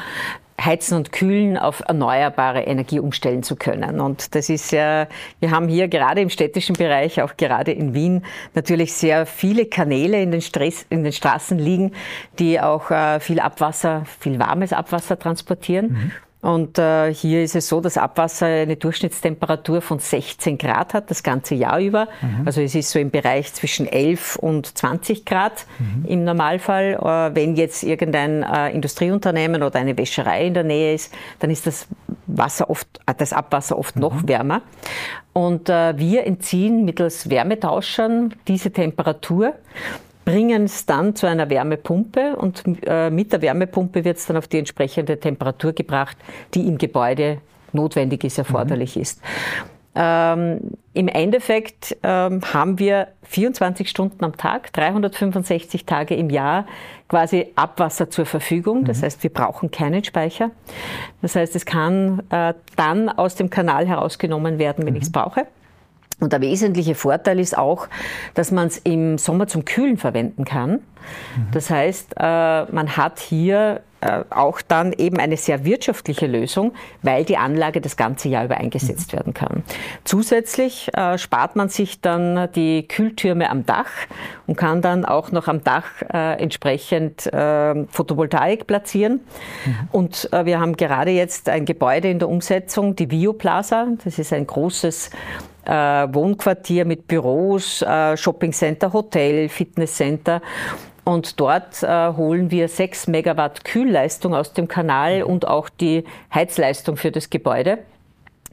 Heizen 0.66 0.96
und 0.96 1.12
Kühlen 1.12 1.56
auf 1.56 1.82
erneuerbare 1.86 2.62
Energie 2.62 2.98
umstellen 2.98 3.42
zu 3.42 3.56
können. 3.56 4.00
Und 4.00 4.34
das 4.34 4.50
ist 4.50 4.72
ja, 4.72 5.06
wir 5.40 5.50
haben 5.50 5.68
hier 5.68 5.88
gerade 5.88 6.20
im 6.20 6.28
städtischen 6.28 6.74
Bereich, 6.74 7.22
auch 7.22 7.36
gerade 7.36 7.72
in 7.72 7.94
Wien, 7.94 8.24
natürlich 8.54 8.92
sehr 8.92 9.24
viele 9.24 9.66
Kanäle 9.66 10.20
in 10.20 10.32
den, 10.32 10.42
Stress, 10.42 10.84
in 10.90 11.04
den 11.04 11.12
Straßen 11.12 11.58
liegen, 11.58 11.92
die 12.38 12.60
auch 12.60 12.90
äh, 12.90 13.20
viel 13.20 13.40
Abwasser, 13.40 14.04
viel 14.20 14.38
warmes 14.38 14.72
Abwasser 14.72 15.18
transportieren. 15.18 15.88
Mhm. 15.88 16.12
Und 16.46 16.78
äh, 16.78 17.12
hier 17.12 17.42
ist 17.42 17.56
es 17.56 17.66
so, 17.66 17.80
dass 17.80 17.98
Abwasser 17.98 18.46
eine 18.46 18.76
Durchschnittstemperatur 18.76 19.82
von 19.82 19.98
16 19.98 20.58
Grad 20.58 20.94
hat, 20.94 21.10
das 21.10 21.24
ganze 21.24 21.56
Jahr 21.56 21.80
über. 21.80 22.06
Mhm. 22.22 22.46
Also 22.46 22.60
es 22.60 22.76
ist 22.76 22.92
so 22.92 23.00
im 23.00 23.10
Bereich 23.10 23.52
zwischen 23.52 23.84
11 23.84 24.36
und 24.36 24.78
20 24.78 25.24
Grad 25.24 25.66
mhm. 25.80 26.04
im 26.06 26.22
Normalfall. 26.22 27.00
Äh, 27.02 27.34
wenn 27.34 27.56
jetzt 27.56 27.82
irgendein 27.82 28.44
äh, 28.44 28.70
Industrieunternehmen 28.70 29.64
oder 29.64 29.80
eine 29.80 29.98
Wäscherei 29.98 30.46
in 30.46 30.54
der 30.54 30.62
Nähe 30.62 30.94
ist, 30.94 31.12
dann 31.40 31.50
ist 31.50 31.66
das 31.66 31.88
Wasser 32.28 32.70
oft, 32.70 32.86
äh, 33.06 33.14
das 33.18 33.32
Abwasser 33.32 33.76
oft 33.76 33.96
mhm. 33.96 34.02
noch 34.02 34.28
wärmer. 34.28 34.62
Und 35.32 35.68
äh, 35.68 35.98
wir 35.98 36.28
entziehen 36.28 36.84
mittels 36.84 37.28
Wärmetauschern 37.28 38.34
diese 38.46 38.70
Temperatur 38.70 39.54
bringen 40.26 40.64
es 40.64 40.84
dann 40.84 41.14
zu 41.14 41.26
einer 41.26 41.48
Wärmepumpe 41.48 42.36
und 42.36 42.62
äh, 42.84 43.08
mit 43.10 43.32
der 43.32 43.40
Wärmepumpe 43.40 44.04
wird 44.04 44.18
es 44.18 44.26
dann 44.26 44.36
auf 44.36 44.48
die 44.48 44.58
entsprechende 44.58 45.18
Temperatur 45.18 45.72
gebracht, 45.72 46.18
die 46.52 46.66
im 46.66 46.76
Gebäude 46.76 47.38
notwendig 47.72 48.24
ist, 48.24 48.36
erforderlich 48.36 48.96
mhm. 48.96 49.02
ist. 49.02 49.22
Ähm, 49.94 50.72
Im 50.92 51.08
Endeffekt 51.08 51.96
ähm, 52.02 52.42
haben 52.52 52.78
wir 52.78 53.08
24 53.22 53.88
Stunden 53.88 54.22
am 54.24 54.36
Tag, 54.36 54.72
365 54.74 55.86
Tage 55.86 56.16
im 56.16 56.28
Jahr 56.28 56.66
quasi 57.08 57.46
Abwasser 57.54 58.10
zur 58.10 58.26
Verfügung. 58.26 58.84
Das 58.84 58.98
mhm. 58.98 59.04
heißt, 59.04 59.22
wir 59.22 59.30
brauchen 59.32 59.70
keinen 59.70 60.04
Speicher. 60.04 60.50
Das 61.22 61.36
heißt, 61.36 61.54
es 61.54 61.64
kann 61.64 62.22
äh, 62.30 62.52
dann 62.74 63.08
aus 63.08 63.36
dem 63.36 63.48
Kanal 63.48 63.86
herausgenommen 63.86 64.58
werden, 64.58 64.84
wenn 64.84 64.94
mhm. 64.94 64.98
ich 64.98 65.04
es 65.04 65.12
brauche. 65.12 65.46
Und 66.18 66.32
der 66.32 66.40
wesentliche 66.40 66.94
Vorteil 66.94 67.38
ist 67.38 67.58
auch, 67.58 67.88
dass 68.34 68.50
man 68.50 68.68
es 68.68 68.78
im 68.78 69.18
Sommer 69.18 69.48
zum 69.48 69.64
Kühlen 69.66 69.98
verwenden 69.98 70.44
kann. 70.44 70.80
Das 71.52 71.70
heißt, 71.70 72.14
äh, 72.18 72.64
man 72.72 72.96
hat 72.96 73.20
hier 73.20 73.82
äh, 74.00 74.24
auch 74.30 74.60
dann 74.60 74.92
eben 74.92 75.18
eine 75.18 75.36
sehr 75.36 75.64
wirtschaftliche 75.64 76.26
Lösung, 76.26 76.72
weil 77.02 77.24
die 77.24 77.36
Anlage 77.36 77.80
das 77.80 77.96
ganze 77.96 78.28
Jahr 78.28 78.46
über 78.46 78.56
eingesetzt 78.56 79.12
werden 79.12 79.34
kann. 79.34 79.62
Zusätzlich 80.04 80.90
äh, 80.94 81.18
spart 81.18 81.54
man 81.54 81.68
sich 81.68 82.00
dann 82.00 82.48
die 82.54 82.88
Kühltürme 82.88 83.50
am 83.50 83.66
Dach 83.66 83.90
und 84.46 84.56
kann 84.56 84.82
dann 84.82 85.04
auch 85.04 85.32
noch 85.32 85.48
am 85.48 85.62
Dach 85.64 85.86
entsprechend 86.08 87.22
Photovoltaik 87.22 88.66
platzieren. 88.66 89.20
Und 89.92 90.28
wir 90.30 90.60
haben 90.60 90.76
gerade 90.76 91.10
jetzt 91.10 91.48
ein 91.48 91.64
Gebäude 91.64 92.08
in 92.08 92.20
der 92.20 92.28
Umsetzung, 92.28 92.94
die 92.94 93.06
Bioplaza. 93.06 93.88
Das 94.04 94.18
ist 94.18 94.32
ein 94.32 94.46
großes 94.46 95.10
äh, 95.66 96.14
Wohnquartier 96.14 96.84
mit 96.84 97.06
Büros, 97.08 97.82
äh, 97.82 98.16
Shoppingcenter, 98.16 98.92
Hotel, 98.92 99.48
Fitnesscenter. 99.48 100.40
Und 101.04 101.38
dort 101.38 101.82
äh, 101.82 102.12
holen 102.16 102.50
wir 102.50 102.68
6 102.68 103.06
Megawatt 103.06 103.64
Kühlleistung 103.64 104.34
aus 104.34 104.52
dem 104.52 104.66
Kanal 104.66 105.22
und 105.22 105.46
auch 105.46 105.68
die 105.68 106.04
Heizleistung 106.34 106.96
für 106.96 107.12
das 107.12 107.30
Gebäude. 107.30 107.78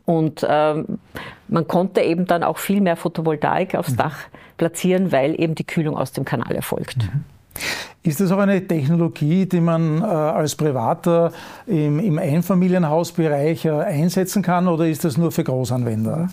Und 0.06 0.45
ähm, 0.47 0.99
man 1.47 1.67
konnte 1.67 2.02
eben 2.02 2.26
dann 2.26 2.43
auch 2.43 2.58
viel 2.58 2.82
mehr 2.82 2.95
Photovoltaik 2.95 3.76
aufs 3.76 3.91
mhm. 3.91 3.97
Dach 3.97 4.17
platzieren, 4.58 5.12
weil 5.12 5.39
eben 5.39 5.56
die 5.56 5.63
Kühlung 5.63 5.97
aus 5.97 6.12
dem 6.12 6.26
Kanal 6.26 6.56
erfolgt. 6.56 6.97
Mhm. 6.97 7.23
Ist 8.06 8.20
das 8.20 8.32
auch 8.34 8.39
eine 8.39 8.68
Technologie, 8.68 9.46
die 9.46 9.62
man 9.62 10.02
äh, 10.02 10.04
als 10.04 10.56
Privater 10.56 11.32
im, 11.66 12.00
im 12.00 12.20
Einfamilienhausbereich 12.20 13.63
äh, 13.63 13.70
einsetzen 13.70 14.42
kann 14.44 14.68
oder 14.68 14.88
ist 14.88 15.06
das 15.06 15.16
nur 15.16 15.32
für 15.32 15.46
Großanwender? 15.46 16.30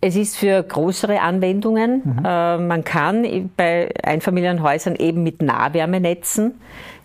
Es 0.00 0.16
ist 0.16 0.38
für 0.38 0.62
größere 0.62 1.20
Anwendungen. 1.20 2.02
Mhm. 2.04 2.24
Äh, 2.24 2.58
man 2.58 2.84
kann 2.84 3.50
bei 3.54 3.90
Einfamilienhäusern 4.02 4.96
eben 4.96 5.22
mit 5.22 5.42
Nahwärmenetzen 5.42 6.54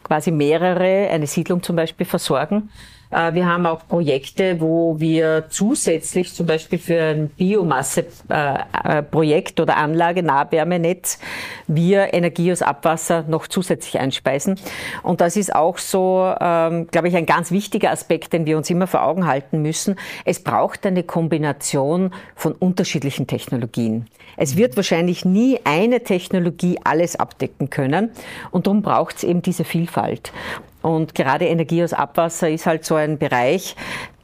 quasi 0.05 0.31
mehrere, 0.31 1.09
eine 1.09 1.27
Siedlung 1.27 1.61
zum 1.61 1.75
Beispiel 1.75 2.05
versorgen. 2.05 2.69
Äh, 3.15 3.33
wir 3.33 3.47
haben 3.47 3.65
auch 3.65 3.87
Projekte, 3.87 4.59
wo 4.59 4.99
wir 4.99 5.45
zusätzlich 5.49 6.33
zum 6.33 6.45
Beispiel 6.45 6.79
für 6.79 7.01
ein 7.01 7.29
Biomasseprojekt 7.29 9.61
oder 9.61 9.77
Anlage, 9.77 10.21
Nahwärmenetz, 10.21 11.19
wir 11.67 12.13
Energie 12.13 12.51
aus 12.51 12.61
Abwasser 12.61 13.23
noch 13.27 13.47
zusätzlich 13.47 13.97
einspeisen. 13.99 14.59
Und 15.01 15.21
das 15.21 15.37
ist 15.37 15.55
auch 15.55 15.77
so, 15.77 16.35
ähm, 16.39 16.87
glaube 16.87 17.07
ich, 17.07 17.15
ein 17.15 17.25
ganz 17.25 17.51
wichtiger 17.51 17.91
Aspekt, 17.91 18.33
den 18.33 18.45
wir 18.45 18.57
uns 18.57 18.69
immer 18.69 18.87
vor 18.87 19.03
Augen 19.03 19.25
halten 19.25 19.61
müssen. 19.61 19.95
Es 20.25 20.43
braucht 20.43 20.85
eine 20.85 21.03
Kombination 21.03 22.11
von 22.35 22.51
unterschiedlichen 22.51 23.27
Technologien. 23.27 24.07
Es 24.37 24.57
wird 24.57 24.75
wahrscheinlich 24.75 25.23
nie 25.23 25.61
eine 25.63 26.03
Technologie 26.03 26.77
alles 26.83 27.15
abdecken 27.15 27.69
können 27.69 28.11
und 28.51 28.67
darum 28.67 28.81
braucht 28.81 29.15
es 29.17 29.23
eben 29.23 29.41
diese 29.41 29.63
Vielfalt. 29.63 30.33
Und 30.85 31.15
gerade 31.15 31.45
Energie 31.45 31.83
aus 31.83 31.93
Abwasser 31.93 32.47
ist 32.47 32.67
halt 32.67 32.85
so 32.85 32.93
ein 32.93 33.17
Bereich, 33.17 33.75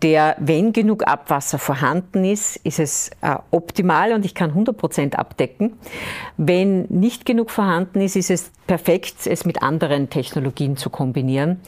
der, 0.04 0.36
wenn 0.40 0.74
genug 0.74 1.08
Abwasser 1.08 1.58
vorhanden 1.58 2.24
ist, 2.24 2.58
ist 2.58 2.78
es 2.78 3.10
äh, 3.22 3.36
optimal 3.50 4.14
und 4.14 4.26
ich 4.26 4.36
kann 4.36 4.52
100 4.52 4.78
Prozent 4.78 5.18
abdecken. 5.18 5.74
Wenn 6.38 6.84
nicht 6.84 7.26
genug 7.26 7.50
vorhanden 7.50 8.00
ist, 8.02 8.16
ist 8.16 8.30
es 8.30 8.52
perfekt, 8.68 9.26
es 9.26 9.44
mit 9.44 9.64
anderen 9.64 10.12
Technologien 10.12 10.78
zu 10.78 10.92
kombinieren. 10.92 11.62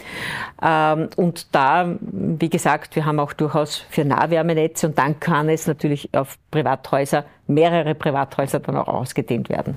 Ähm, 0.62 1.10
und 1.15 1.56
da, 1.56 1.95
wie 1.99 2.49
gesagt, 2.49 2.95
wir 2.95 3.06
haben 3.06 3.19
auch 3.19 3.34
durchaus 3.34 3.77
für 3.89 4.06
Nahwärmenetze 4.06 4.88
und 4.88 4.97
dann 4.99 5.19
kann 5.19 5.49
es 5.49 5.65
natürlich 5.65 6.10
auf 6.13 6.38
Privathäuser, 6.51 7.25
mehrere 7.47 7.95
Privathäuser 7.95 8.60
dann 8.60 8.77
auch 8.77 8.89
ausgedehnt 8.89 9.49
werden. 9.49 9.75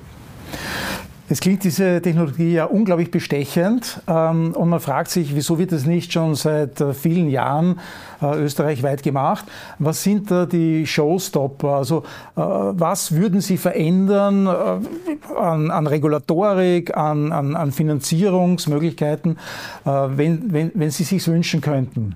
Es 1.29 1.41
klingt 1.41 1.65
diese 1.65 2.01
Technologie 2.01 2.53
ja 2.53 2.67
unglaublich 2.67 3.11
bestechend 3.11 4.01
ähm, 4.07 4.53
und 4.53 4.69
man 4.69 4.79
fragt 4.79 5.11
sich, 5.11 5.35
wieso 5.35 5.59
wird 5.59 5.73
das 5.73 5.85
nicht 5.85 6.13
schon 6.13 6.37
seit 6.37 6.81
äh, 6.81 6.95
vielen 6.95 7.29
Jahren 7.29 7.81
äh, 8.23 8.37
österreichweit 8.37 9.03
gemacht? 9.03 9.45
Was 9.81 10.05
sind 10.05 10.31
da 10.31 10.47
die 10.47 10.87
Showstopper? 10.87 11.69
Also 11.69 12.05
äh, 12.37 12.41
was 12.41 13.11
würden 13.13 13.41
Sie 13.41 13.57
verändern 13.57 14.47
äh, 14.47 15.35
an, 15.37 15.73
an, 15.73 15.89
Regulatorik, 15.89 16.97
an, 16.97 17.33
an, 17.33 17.57
an 17.57 17.73
Finanzierungsmöglichkeiten, 17.73 19.37
äh, 19.85 19.91
wenn, 19.91 20.53
wenn, 20.53 20.71
wenn 20.75 20.91
Sie 20.91 21.03
sich 21.03 21.27
wünschen 21.27 21.61
könnten? 21.61 22.15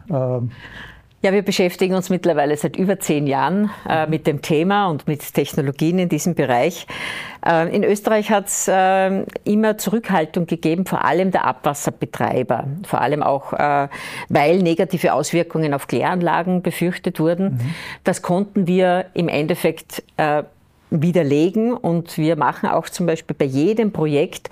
Ja, 1.23 1.33
wir 1.35 1.43
beschäftigen 1.43 1.95
uns 1.95 2.09
mittlerweile 2.09 2.57
seit 2.57 2.77
über 2.77 2.99
zehn 2.99 3.27
Jahren 3.27 3.71
äh, 3.87 4.07
mit 4.07 4.27
dem 4.27 4.41
Thema 4.41 4.89
und 4.89 5.07
mit 5.07 5.35
Technologien 5.35 5.99
in 5.99 6.09
diesem 6.09 6.35
Bereich. 6.35 6.87
Äh, 7.45 7.77
in 7.77 7.85
Österreich 7.85 8.31
hat 8.31 8.47
es 8.47 8.69
äh, 8.69 9.25
immer 9.45 9.77
Zurückhaltung 9.77 10.47
gegeben, 10.47 10.87
vor 10.87 11.05
allem 11.05 11.31
der 11.31 11.45
Abwasserbetreiber, 11.45 12.65
vor 12.87 13.03
allem 13.03 13.23
auch, 13.23 13.53
äh, 13.53 13.89
weil 14.31 14.63
negative 14.63 15.13
Auswirkungen 15.13 15.75
auf 15.75 15.89
Kläranlagen 15.89 16.63
befürchtet 16.63 17.21
wurden. 17.21 17.53
Mhm. 17.53 17.75
Das 18.03 18.23
konnten 18.23 18.67
wir 18.67 19.05
im 19.13 19.29
Endeffekt 19.29 20.03
äh, 20.17 20.45
widerlegen 20.89 21.75
und 21.75 22.17
wir 22.17 22.37
machen 22.37 22.67
auch 22.69 22.89
zum 22.89 23.05
Beispiel 23.05 23.37
bei 23.39 23.45
jedem 23.45 23.93
Projekt 23.93 24.49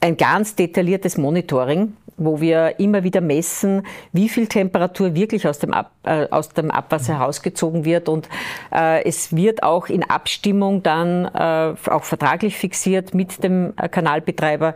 ein 0.00 0.16
ganz 0.16 0.54
detailliertes 0.54 1.18
Monitoring 1.18 1.94
wo 2.16 2.40
wir 2.40 2.78
immer 2.78 3.04
wieder 3.04 3.20
messen, 3.20 3.86
wie 4.12 4.28
viel 4.28 4.46
Temperatur 4.46 5.14
wirklich 5.14 5.46
aus 5.46 5.58
dem, 5.58 5.72
Ab, 5.72 5.92
äh, 6.04 6.26
aus 6.30 6.50
dem 6.50 6.70
Abwasser 6.70 7.18
herausgezogen 7.18 7.84
wird. 7.84 8.08
Und 8.08 8.28
äh, 8.72 9.04
es 9.04 9.34
wird 9.34 9.62
auch 9.62 9.88
in 9.88 10.02
Abstimmung 10.08 10.82
dann 10.82 11.24
äh, 11.26 11.74
auch 11.90 12.04
vertraglich 12.04 12.56
fixiert 12.56 13.14
mit 13.14 13.42
dem 13.42 13.72
äh, 13.76 13.88
Kanalbetreiber 13.88 14.74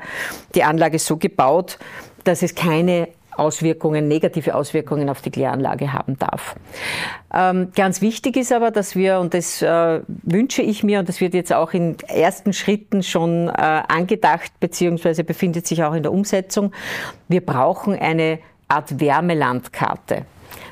die 0.55 0.65
Anlage 0.65 0.99
so 0.99 1.17
gebaut, 1.17 1.79
dass 2.25 2.43
es 2.43 2.55
keine 2.55 3.09
Auswirkungen, 3.37 4.09
negative 4.09 4.55
Auswirkungen 4.55 5.09
auf 5.09 5.21
die 5.21 5.31
Kläranlage 5.31 5.93
haben 5.93 6.19
darf. 6.19 6.57
Ähm, 7.33 7.69
ganz 7.75 8.01
wichtig 8.01 8.37
ist 8.37 8.53
aber, 8.53 8.71
dass 8.71 8.97
wir, 8.97 9.21
und 9.21 9.35
das 9.35 9.63
äh, 9.63 10.01
wünsche 10.07 10.63
ich 10.63 10.83
mir, 10.83 11.01
und 11.01 11.09
das 11.09 11.21
wird 11.21 11.35
jetzt 11.35 11.53
auch 11.53 11.73
in 11.73 11.97
ersten 12.09 12.53
Schritten 12.53 13.03
schon 13.03 13.49
äh, 13.49 13.53
angedacht, 13.53 14.53
beziehungsweise 14.61 15.25
befindet 15.25 15.67
sich 15.67 15.83
auch 15.83 15.95
in 15.95 16.03
der 16.03 16.13
Umsetzung, 16.13 16.73
wir 17.29 17.45
brauchen 17.45 17.95
eine 17.99 18.39
Art 18.69 19.01
Wärmelandkarte. 19.01 20.25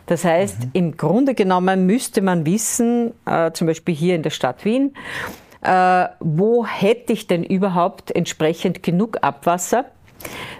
Das 0.06 0.24
heißt, 0.24 0.60
mhm. 0.60 0.70
im 0.72 0.96
Grunde 0.96 1.34
genommen 1.34 1.86
müsste 1.86 2.22
man 2.22 2.46
wissen, 2.46 3.12
äh, 3.26 3.52
zum 3.52 3.66
Beispiel 3.66 3.94
hier 3.94 4.14
in 4.14 4.22
der 4.22 4.30
Stadt 4.30 4.64
Wien, 4.64 4.94
äh, 5.62 6.06
wo 6.20 6.66
hätte 6.66 7.12
ich 7.12 7.26
denn 7.26 7.42
überhaupt 7.42 8.10
entsprechend 8.10 8.82
genug 8.82 9.18
Abwasser, 9.22 9.86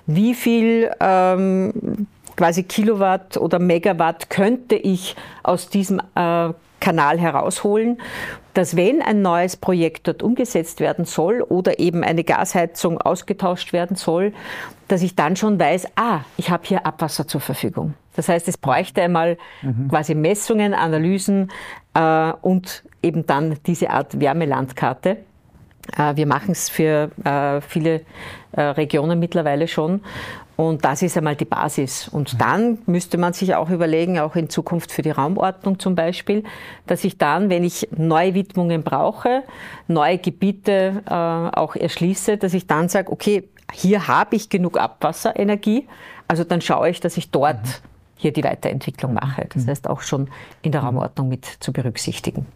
wie 0.07 0.35
viel 0.35 0.91
ähm, 1.01 2.07
quasi 2.37 2.65
Kilowatt 2.65 3.37
oder 3.37 3.59
Megawatt 3.59 4.31
könnte 4.31 4.75
ich 4.75 5.17
aus 5.43 5.69
diesem 5.69 6.01
äh, 6.15 6.53
Kanal 6.81 7.19
herausholen, 7.19 7.99
dass 8.53 8.77
wenn 8.77 9.03
ein 9.03 9.23
neues 9.23 9.57
Projekt 9.57 10.07
dort 10.07 10.23
umgesetzt 10.23 10.81
werden 10.81 11.05
soll 11.07 11.41
oder 11.41 11.79
eben 11.79 12.05
eine 12.05 12.25
Gasheizung 12.25 13.01
ausgetauscht 13.01 13.73
werden 13.73 13.97
soll, 13.97 14.33
dass 14.89 15.03
ich 15.03 15.17
dann 15.17 15.35
schon 15.35 15.59
weiß, 15.59 15.87
ah, 15.97 16.21
ich 16.37 16.51
habe 16.51 16.65
hier 16.67 16.87
Abwasser 16.87 17.27
zur 17.27 17.41
Verfügung. 17.41 17.95
Das 18.17 18.29
heißt, 18.29 18.47
es 18.49 18.59
bräuchte 18.59 19.03
einmal 19.03 19.39
mhm. 19.63 19.89
quasi 19.89 20.15
Messungen, 20.15 20.75
Analysen 20.75 21.51
äh, 21.95 22.33
und 22.43 22.85
eben 23.03 23.27
dann 23.27 23.57
diese 23.67 23.91
Art 23.91 24.21
Wärmelandkarte. 24.21 25.19
Äh, 25.97 26.17
wir 26.17 26.27
machen 26.27 26.53
es 26.53 26.69
für 26.69 27.11
äh, 27.25 27.61
viele 27.61 28.03
äh, 28.53 28.63
Regionen 28.63 29.19
mittlerweile 29.19 29.69
schon. 29.69 30.01
Und 30.57 30.85
das 30.85 31.03
ist 31.03 31.17
einmal 31.17 31.35
die 31.35 31.47
Basis. 31.47 32.07
Und 32.07 32.41
dann 32.41 32.79
müsste 32.87 33.19
man 33.19 33.33
sich 33.33 33.57
auch 33.57 33.71
überlegen, 33.71 34.21
auch 34.21 34.37
in 34.37 34.49
Zukunft 34.49 34.93
für 34.93 35.03
die 35.03 35.11
Raumordnung 35.11 35.81
zum 35.81 35.97
Beispiel, 35.97 36.45
dass 36.87 37.03
ich 37.03 37.19
dann, 37.19 37.51
wenn 37.51 37.65
ich 37.65 37.89
neue 37.97 38.35
Widmungen 38.35 38.85
brauche, 38.85 39.43
neue 39.89 40.19
Gebiete 40.19 41.03
auch 41.07 41.75
erschließe, 41.75 42.37
dass 42.37 42.55
ich 42.55 42.69
dann 42.69 42.89
sage, 42.89 43.11
okay, 43.11 43.49
hier 43.73 44.07
habe 44.07 44.37
ich 44.37 44.49
genug 44.49 44.79
Abwasserenergie, 44.79 45.89
also 46.29 46.45
dann 46.45 46.61
schaue 46.61 46.91
ich, 46.91 47.01
dass 47.01 47.17
ich 47.17 47.33
dort 47.33 47.57
mhm. 47.57 47.89
hier 48.17 48.33
die 48.33 48.45
Weiterentwicklung 48.45 49.15
mache. 49.15 49.49
Das 49.53 49.65
mhm. 49.65 49.71
heißt 49.71 49.91
auch 49.91 50.03
schon 50.03 50.29
in 50.63 50.71
der 50.71 50.83
Raumordnung 50.83 51.29
mit 51.29 51.45
zu 51.45 51.73
berücksichtigen. 51.73 52.47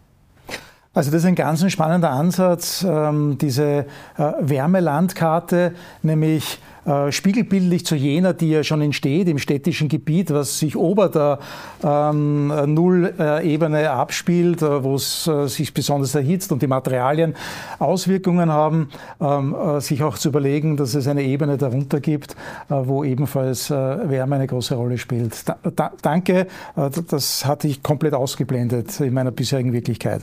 Also 0.99 1.11
das 1.11 1.21
ist 1.21 1.27
ein 1.29 1.35
ganz 1.35 1.63
spannender 1.71 2.09
Ansatz, 2.09 2.85
ähm, 2.85 3.37
diese 3.37 3.85
äh, 4.17 4.33
Wärmelandkarte, 4.41 5.73
nämlich 6.01 6.59
äh, 6.85 7.09
spiegelbildlich 7.09 7.85
zu 7.85 7.95
jener, 7.95 8.33
die 8.33 8.49
ja 8.49 8.65
schon 8.65 8.81
entsteht 8.81 9.29
im 9.29 9.37
städtischen 9.37 9.87
Gebiet, 9.87 10.29
was 10.29 10.59
sich 10.59 10.75
ober 10.75 11.07
der 11.07 11.39
ähm, 11.81 12.47
Nullebene 12.73 13.91
abspielt, 13.91 14.61
äh, 14.61 14.83
wo 14.83 14.95
es 14.95 15.23
sich 15.45 15.73
besonders 15.73 16.15
erhitzt 16.15 16.51
und 16.51 16.61
die 16.61 16.67
Materialien 16.67 17.33
Auswirkungen 17.79 18.51
haben, 18.51 18.89
ähm, 19.21 19.55
äh, 19.55 19.79
sich 19.79 20.03
auch 20.03 20.17
zu 20.17 20.27
überlegen, 20.27 20.75
dass 20.75 20.95
es 20.95 21.07
eine 21.07 21.23
Ebene 21.23 21.55
darunter 21.55 22.01
gibt, 22.01 22.35
wo 22.67 23.05
ebenfalls 23.05 23.69
Wärme 23.69 24.35
eine 24.35 24.47
große 24.47 24.75
Rolle 24.75 24.97
spielt. 24.97 25.47
Da, 25.47 25.55
da, 25.73 25.91
danke, 26.01 26.47
das 26.75 27.45
hatte 27.45 27.69
ich 27.69 27.81
komplett 27.83 28.13
ausgeblendet 28.13 28.99
in 28.99 29.13
meiner 29.13 29.31
bisherigen 29.31 29.71
Wirklichkeit. 29.71 30.21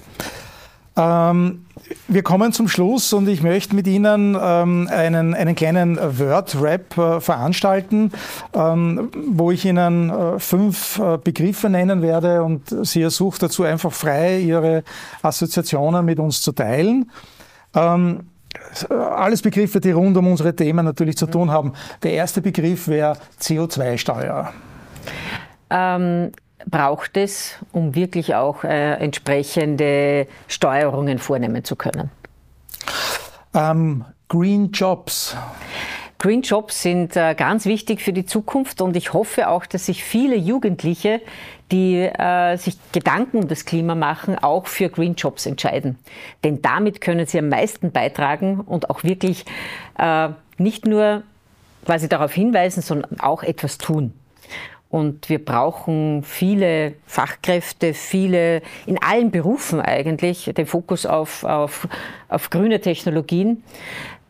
Ähm, 0.96 1.66
wir 2.08 2.22
kommen 2.22 2.52
zum 2.52 2.68
Schluss 2.68 3.12
und 3.12 3.28
ich 3.28 3.42
möchte 3.42 3.74
mit 3.76 3.86
Ihnen 3.86 4.36
ähm, 4.40 4.88
einen, 4.90 5.34
einen 5.34 5.54
kleinen 5.54 5.96
Word-Rap 5.96 6.98
äh, 6.98 7.20
veranstalten, 7.20 8.12
ähm, 8.54 9.10
wo 9.28 9.50
ich 9.50 9.64
Ihnen 9.64 10.10
äh, 10.10 10.38
fünf 10.38 10.98
äh, 10.98 11.18
Begriffe 11.18 11.68
nennen 11.68 12.02
werde 12.02 12.42
und 12.42 12.74
Sie 12.86 13.02
ersucht 13.02 13.42
dazu 13.42 13.64
einfach 13.64 13.92
frei, 13.92 14.38
Ihre 14.38 14.84
Assoziationen 15.22 16.04
mit 16.04 16.18
uns 16.18 16.40
zu 16.40 16.52
teilen. 16.52 17.10
Ähm, 17.74 18.20
alles 18.90 19.42
Begriffe, 19.42 19.80
die 19.80 19.90
rund 19.90 20.16
um 20.16 20.28
unsere 20.28 20.56
Themen 20.56 20.84
natürlich 20.84 21.16
zu 21.16 21.26
tun 21.26 21.50
haben. 21.50 21.74
Der 22.02 22.12
erste 22.12 22.40
Begriff 22.40 22.88
wäre 22.88 23.18
CO2-Steuer. 23.40 24.52
Ähm, 25.68 26.32
braucht 26.64 27.16
es, 27.16 27.56
um 27.72 27.94
wirklich 27.94 28.34
auch 28.34 28.64
äh, 28.64 28.94
entsprechende 28.94 30.26
Steuerungen 30.48 31.18
vornehmen 31.18 31.64
zu 31.64 31.76
können? 31.76 32.10
Ähm, 33.54 34.04
Green 34.28 34.70
Jobs. 34.72 35.36
Green 36.18 36.40
Jobs 36.40 36.82
sind 36.82 37.14
äh, 37.14 37.34
ganz 37.34 37.66
wichtig 37.66 38.00
für 38.00 38.12
die 38.12 38.24
Zukunft 38.24 38.80
und 38.80 38.96
ich 38.96 39.12
hoffe 39.12 39.48
auch, 39.48 39.66
dass 39.66 39.86
sich 39.86 40.02
viele 40.02 40.34
Jugendliche, 40.34 41.20
die 41.70 41.96
äh, 41.96 42.56
sich 42.56 42.76
Gedanken 42.92 43.38
um 43.38 43.48
das 43.48 43.66
Klima 43.66 43.94
machen, 43.94 44.38
auch 44.38 44.66
für 44.66 44.88
Green 44.88 45.14
Jobs 45.14 45.44
entscheiden. 45.44 45.98
Denn 46.42 46.62
damit 46.62 47.00
können 47.00 47.26
sie 47.26 47.38
am 47.38 47.50
meisten 47.50 47.92
beitragen 47.92 48.60
und 48.60 48.88
auch 48.88 49.04
wirklich 49.04 49.44
äh, 49.98 50.30
nicht 50.56 50.86
nur 50.86 51.22
quasi 51.84 52.08
darauf 52.08 52.32
hinweisen, 52.32 52.82
sondern 52.82 53.20
auch 53.20 53.42
etwas 53.42 53.78
tun. 53.78 54.12
Und 54.88 55.28
wir 55.28 55.44
brauchen 55.44 56.22
viele 56.22 56.94
Fachkräfte, 57.06 57.92
viele 57.92 58.62
in 58.86 59.02
allen 59.02 59.30
Berufen 59.30 59.80
eigentlich, 59.80 60.50
den 60.56 60.66
Fokus 60.66 61.06
auf, 61.06 61.44
auf, 61.44 61.88
auf 62.28 62.50
grüne 62.50 62.80
Technologien 62.80 63.64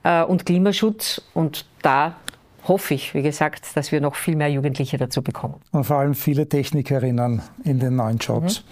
äh, 0.02 0.22
und 0.22 0.46
Klimaschutz. 0.46 1.22
Und 1.34 1.66
da 1.82 2.16
hoffe 2.68 2.94
ich, 2.94 3.14
wie 3.14 3.22
gesagt, 3.22 3.76
dass 3.76 3.92
wir 3.92 4.00
noch 4.00 4.14
viel 4.14 4.36
mehr 4.36 4.48
Jugendliche 4.48 4.98
dazu 4.98 5.22
bekommen. 5.22 5.54
Und 5.72 5.84
vor 5.84 5.98
allem 5.98 6.14
viele 6.14 6.48
Technikerinnen 6.48 7.42
in 7.64 7.78
den 7.78 7.96
neuen 7.96 8.18
Jobs. 8.18 8.64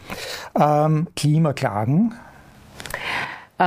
Mhm. 0.57 0.63
Ähm, 0.63 1.07
Klimaklagen? 1.17 2.15
Äh, 3.59 3.63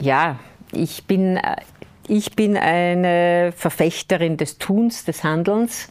ja, 0.00 0.36
ich 0.72 1.04
bin, 1.06 1.36
äh, 1.36 1.56
ich 2.08 2.34
bin 2.34 2.56
eine 2.56 3.52
Verfechterin 3.54 4.36
des 4.36 4.58
Tuns, 4.58 5.04
des 5.04 5.22
Handelns. 5.22 5.90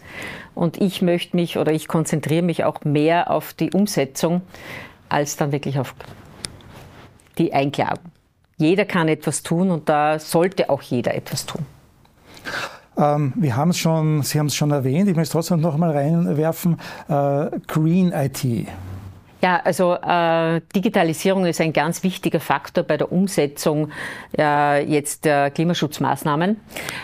Und 0.57 0.81
ich 0.81 1.03
möchte 1.03 1.35
mich 1.35 1.59
oder 1.59 1.71
ich 1.71 1.87
konzentriere 1.87 2.41
mich 2.41 2.63
auch 2.63 2.83
mehr 2.83 3.29
auf 3.29 3.53
die 3.53 3.69
Umsetzung 3.71 4.41
als 5.07 5.35
dann 5.35 5.51
wirklich 5.51 5.77
auf 5.77 5.93
die 7.37 7.53
Einklagen. 7.53 8.11
Jeder 8.57 8.85
kann 8.85 9.07
etwas 9.07 9.43
tun 9.43 9.69
und 9.69 9.87
da 9.87 10.17
sollte 10.17 10.71
auch 10.71 10.81
jeder 10.81 11.13
etwas 11.13 11.45
tun. 11.45 11.63
Ähm, 12.97 13.33
wir 13.35 13.55
haben 13.55 13.69
es 13.69 13.77
schon, 13.77 14.23
Sie 14.23 14.39
haben 14.39 14.47
es 14.47 14.55
schon 14.55 14.71
erwähnt, 14.71 15.07
ich 15.07 15.15
möchte 15.15 15.27
es 15.27 15.29
trotzdem 15.29 15.61
noch 15.61 15.77
mal 15.77 15.91
reinwerfen, 15.91 16.79
äh, 17.07 17.51
Green 17.67 18.11
IT. 18.11 18.67
Ja, 19.39 19.61
also 19.63 19.93
äh, 19.93 20.61
Digitalisierung 20.75 21.45
ist 21.45 21.61
ein 21.61 21.71
ganz 21.71 22.01
wichtiger 22.03 22.39
Faktor 22.39 22.83
bei 22.83 22.97
der 22.97 23.11
Umsetzung 23.11 23.91
äh, 24.35 24.83
jetzt 24.83 25.25
der 25.25 25.51
Klimaschutzmaßnahmen. 25.51 26.59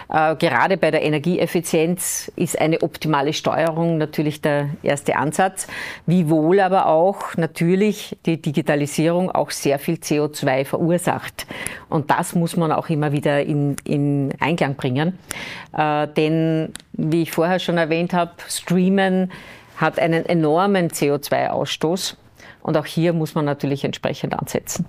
Äh, 0.09 0.35
gerade 0.37 0.77
bei 0.77 0.89
der 0.89 1.03
Energieeffizienz 1.03 2.31
ist 2.35 2.59
eine 2.59 2.81
optimale 2.81 3.33
Steuerung 3.33 3.99
natürlich 3.99 4.41
der 4.41 4.69
erste 4.81 5.15
Ansatz, 5.15 5.67
wiewohl 6.07 6.59
aber 6.59 6.87
auch 6.87 7.37
natürlich 7.37 8.17
die 8.25 8.41
Digitalisierung 8.41 9.29
auch 9.29 9.51
sehr 9.51 9.77
viel 9.77 9.95
CO2 9.95 10.65
verursacht. 10.65 11.45
Und 11.87 12.09
das 12.09 12.33
muss 12.33 12.57
man 12.57 12.71
auch 12.71 12.89
immer 12.89 13.11
wieder 13.11 13.43
in, 13.43 13.75
in 13.83 14.33
Einklang 14.39 14.73
bringen. 14.73 15.19
Äh, 15.77 16.07
denn, 16.07 16.73
wie 16.93 17.21
ich 17.21 17.31
vorher 17.31 17.59
schon 17.59 17.77
erwähnt 17.77 18.11
habe, 18.11 18.31
Streamen 18.49 19.31
hat 19.77 19.99
einen 19.99 20.25
enormen 20.25 20.89
CO2-Ausstoß. 20.89 22.15
Und 22.63 22.77
auch 22.77 22.85
hier 22.85 23.13
muss 23.13 23.35
man 23.35 23.45
natürlich 23.45 23.83
entsprechend 23.83 24.33
ansetzen. 24.33 24.85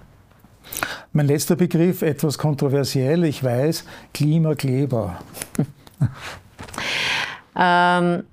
Mein 1.13 1.27
letzter 1.27 1.57
Begriff, 1.57 2.03
etwas 2.03 2.39
kontroversiell, 2.39 3.25
ich 3.25 3.45
weiß, 3.45 3.85
Klimakleber. 4.15 5.19
ähm, 7.59 8.25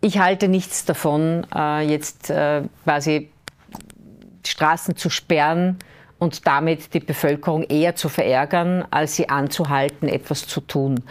ich 0.00 0.18
halte 0.18 0.48
nichts 0.48 0.84
davon, 0.84 1.46
äh, 1.54 1.88
jetzt 1.88 2.28
äh, 2.28 2.62
quasi 2.84 3.30
Straßen 4.44 4.96
zu 4.96 5.10
sperren 5.10 5.78
und 6.18 6.46
damit 6.46 6.92
die 6.92 7.00
Bevölkerung 7.00 7.62
eher 7.62 7.94
zu 7.94 8.08
verärgern, 8.08 8.84
als 8.90 9.14
sie 9.14 9.28
anzuhalten, 9.28 10.08
etwas 10.08 10.46
zu 10.46 10.60
tun. 10.60 11.02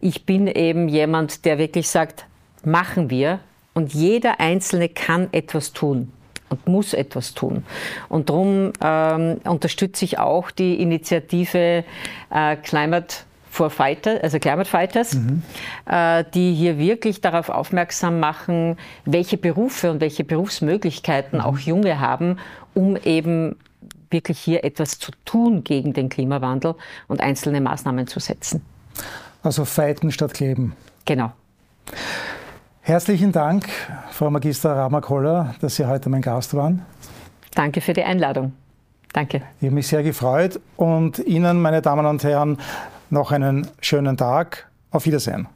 Ich 0.00 0.26
bin 0.26 0.48
eben 0.48 0.88
jemand, 0.88 1.44
der 1.44 1.58
wirklich 1.58 1.88
sagt, 1.88 2.26
machen 2.64 3.10
wir 3.10 3.38
und 3.74 3.94
jeder 3.94 4.40
Einzelne 4.40 4.88
kann 4.88 5.28
etwas 5.32 5.72
tun 5.72 6.12
und 6.48 6.66
muss 6.66 6.94
etwas 6.94 7.34
tun. 7.34 7.64
Und 8.08 8.30
darum 8.30 8.72
ähm, 8.82 9.40
unterstütze 9.44 10.04
ich 10.04 10.18
auch 10.18 10.50
die 10.50 10.80
Initiative 10.80 11.84
äh, 12.30 12.56
Climate 12.56 13.14
for 13.50 13.70
Fighter, 13.70 14.20
also 14.22 14.38
Climate 14.38 14.68
Fighters, 14.68 15.14
mhm. 15.14 15.42
äh, 15.86 16.24
die 16.34 16.54
hier 16.54 16.78
wirklich 16.78 17.20
darauf 17.20 17.48
aufmerksam 17.48 18.20
machen, 18.20 18.76
welche 19.04 19.36
Berufe 19.36 19.90
und 19.90 20.00
welche 20.00 20.24
Berufsmöglichkeiten 20.24 21.38
mhm. 21.38 21.44
auch 21.44 21.58
Junge 21.58 22.00
haben, 22.00 22.38
um 22.74 22.96
eben 22.96 23.56
wirklich 24.10 24.38
hier 24.38 24.64
etwas 24.64 24.98
zu 24.98 25.12
tun 25.24 25.64
gegen 25.64 25.92
den 25.92 26.08
Klimawandel 26.08 26.74
und 27.08 27.20
einzelne 27.20 27.60
Maßnahmen 27.60 28.06
zu 28.06 28.20
setzen. 28.20 28.62
Also 29.42 29.64
fighten 29.64 30.10
statt 30.10 30.34
kleben. 30.34 30.74
Genau. 31.04 31.32
Herzlichen 32.88 33.32
Dank, 33.32 33.68
Frau 34.12 34.30
Magister 34.30 34.74
Ramakoller, 34.74 35.54
dass 35.60 35.76
Sie 35.76 35.84
heute 35.84 36.08
mein 36.08 36.22
Gast 36.22 36.54
waren. 36.54 36.86
Danke 37.54 37.82
für 37.82 37.92
die 37.92 38.02
Einladung. 38.02 38.54
Danke. 39.12 39.42
Ich 39.60 39.66
habe 39.66 39.74
mich 39.74 39.88
sehr 39.88 40.02
gefreut 40.02 40.58
und 40.78 41.18
Ihnen, 41.18 41.60
meine 41.60 41.82
Damen 41.82 42.06
und 42.06 42.24
Herren, 42.24 42.56
noch 43.10 43.30
einen 43.30 43.66
schönen 43.82 44.16
Tag. 44.16 44.70
Auf 44.90 45.04
Wiedersehen. 45.04 45.48